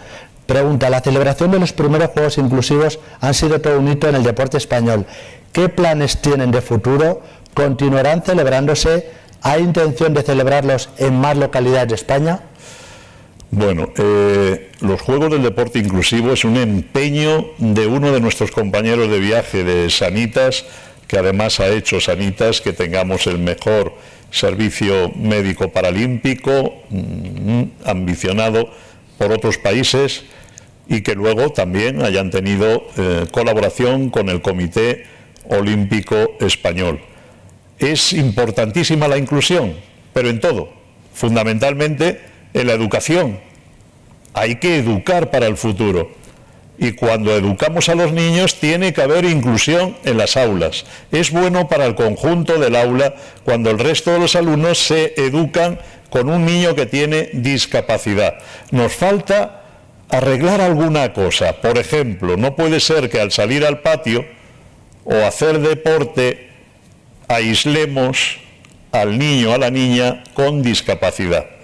[0.46, 4.24] Pregunta, la celebración de los primeros juegos inclusivos han sido todo un hito en el
[4.24, 5.06] deporte español.
[5.52, 7.22] ¿Qué planes tienen de futuro?
[7.54, 9.10] ¿Continuarán celebrándose?
[9.42, 12.40] ¿Hay intención de celebrarlos en más localidades de España?
[13.50, 19.08] Bueno, eh, los Juegos del Deporte Inclusivo es un empeño de uno de nuestros compañeros
[19.08, 20.64] de viaje de Sanitas,
[21.06, 23.94] que además ha hecho Sanitas que tengamos el mejor
[24.32, 28.68] servicio médico paralímpico, mm, ambicionado
[29.16, 30.24] por otros países
[30.88, 35.06] y que luego también hayan tenido eh, colaboración con el Comité
[35.48, 37.00] Olímpico Español.
[37.78, 39.74] Es importantísima la inclusión,
[40.12, 40.72] pero en todo,
[41.14, 42.20] fundamentalmente
[42.56, 43.38] en la educación.
[44.32, 46.10] Hay que educar para el futuro.
[46.78, 50.84] Y cuando educamos a los niños tiene que haber inclusión en las aulas.
[51.10, 55.78] Es bueno para el conjunto del aula cuando el resto de los alumnos se educan
[56.10, 58.38] con un niño que tiene discapacidad.
[58.70, 59.62] Nos falta
[60.10, 61.60] arreglar alguna cosa.
[61.60, 64.24] Por ejemplo, no puede ser que al salir al patio
[65.04, 66.50] o hacer deporte
[67.28, 68.38] aislemos
[68.92, 71.55] al niño a la niña con discapacidad.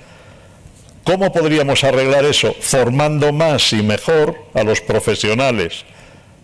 [1.05, 2.55] ¿Cómo podríamos arreglar eso?
[2.61, 5.85] Formando más y mejor a los profesionales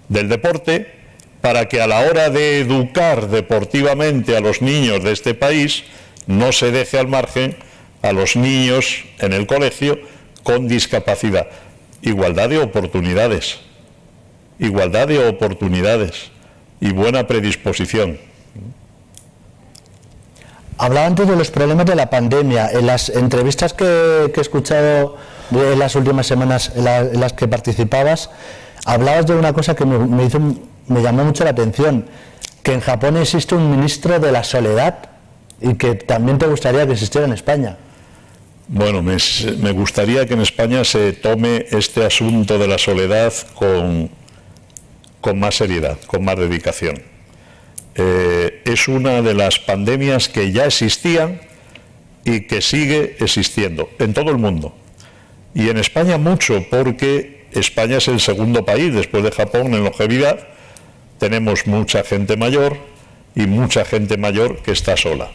[0.09, 0.99] del deporte
[1.41, 5.85] para que a la hora de educar deportivamente a los niños de este país
[6.27, 7.57] no se deje al margen
[8.03, 9.99] a los niños en el colegio
[10.43, 11.49] con discapacidad.
[12.03, 13.59] Igualdad de oportunidades,
[14.59, 16.31] igualdad de oportunidades
[16.81, 18.19] y buena predisposición.
[20.79, 22.71] Hablaba antes de los problemas de la pandemia.
[22.71, 25.17] En las entrevistas que, he escuchado
[25.51, 28.31] en las últimas semanas en, las que participabas,
[28.85, 30.39] hablabas de una cosa que me, hizo,
[30.87, 32.07] me llamó mucho la atención,
[32.63, 35.11] que en Japón existe un ministro de la soledad
[35.61, 37.77] y que también te gustaría que existiera en España.
[38.69, 39.17] Bueno, me,
[39.61, 44.11] me gustaría que en España se tome este asunto de la soledad con,
[45.21, 47.08] con más seriedad, con más dedicación.
[48.01, 51.41] Eh, es una de las pandemias que ya existían
[52.25, 54.73] y que sigue existiendo en todo el mundo.
[55.53, 60.47] Y en España mucho, porque España es el segundo país después de Japón en longevidad.
[61.19, 62.77] Tenemos mucha gente mayor
[63.35, 65.33] y mucha gente mayor que está sola.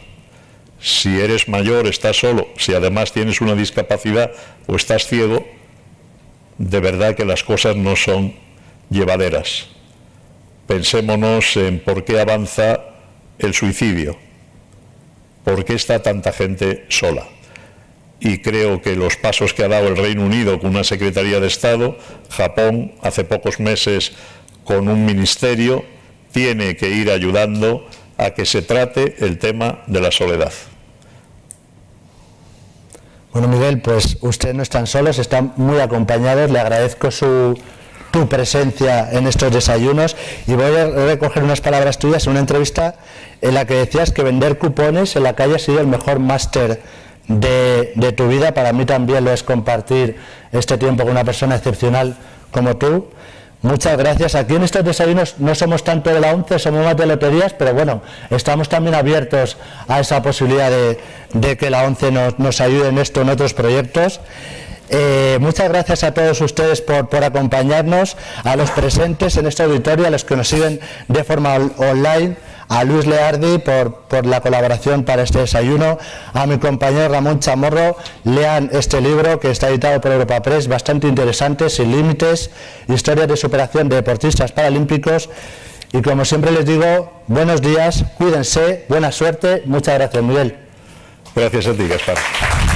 [0.80, 4.32] Si eres mayor, estás solo, si además tienes una discapacidad
[4.66, 5.46] o estás ciego,
[6.56, 8.34] de verdad que las cosas no son
[8.88, 9.73] llevaderas.
[10.66, 12.80] Pensémonos en por qué avanza
[13.38, 14.16] el suicidio,
[15.44, 17.26] por qué está tanta gente sola.
[18.20, 21.48] Y creo que los pasos que ha dado el Reino Unido con una Secretaría de
[21.48, 21.98] Estado,
[22.30, 24.12] Japón hace pocos meses
[24.64, 25.84] con un ministerio,
[26.32, 27.86] tiene que ir ayudando
[28.16, 30.52] a que se trate el tema de la soledad.
[33.32, 36.52] Bueno, Miguel, pues ustedes no están solos, están muy acompañados.
[36.52, 37.58] Le agradezco su,
[38.14, 40.14] tu presencia en estos desayunos
[40.46, 42.94] y voy a recoger unas palabras tuyas en una entrevista
[43.42, 46.80] en la que decías que vender cupones en la calle ha sido el mejor máster
[47.26, 48.54] de, tu vida.
[48.54, 50.16] Para mí también lo es compartir
[50.52, 52.16] este tiempo con una persona excepcional
[52.52, 53.08] como tú.
[53.62, 54.36] Muchas gracias.
[54.36, 57.74] Aquí en estos desayunos no somos tanto de la ONCE, somos más de loterías, pero
[57.74, 58.00] bueno,
[58.30, 59.56] estamos también abiertos
[59.88, 64.20] a esa posibilidad de, que la ONCE nos, ayude en esto, en otros proyectos.
[64.90, 70.06] Eh, muchas gracias a todos ustedes por, por, acompañarnos, a los presentes en esta auditorio,
[70.06, 72.36] a los que nos siguen de forma online
[72.68, 75.98] a Luis Leardi por, la colaboración para este desayuno,
[76.32, 81.06] a mi compañero Ramón Chamorro, lean este libro que está editado por Europa Press, bastante
[81.06, 82.50] interesante, sin límites,
[82.88, 85.30] historias de superación de deportistas paralímpicos.
[85.92, 90.56] Y como siempre les digo, buenos días, cuídense, buena suerte, muchas gracias Miguel.
[91.34, 92.73] Gracias a ti, Gaspar.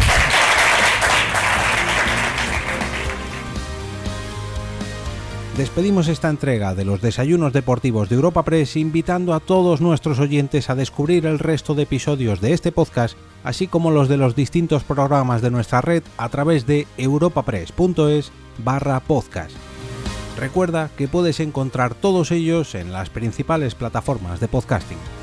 [5.58, 10.70] Despedimos esta entrega de los desayunos deportivos de Europa Press invitando a todos nuestros oyentes
[10.70, 14.84] a descubrir el resto de episodios de este podcast, así como los de los distintos
[14.84, 19.50] programas de nuestra red a través de europapress.es barra podcast.
[20.38, 25.17] Recuerda que puedes encontrar todos ellos en las principales plataformas de podcasting.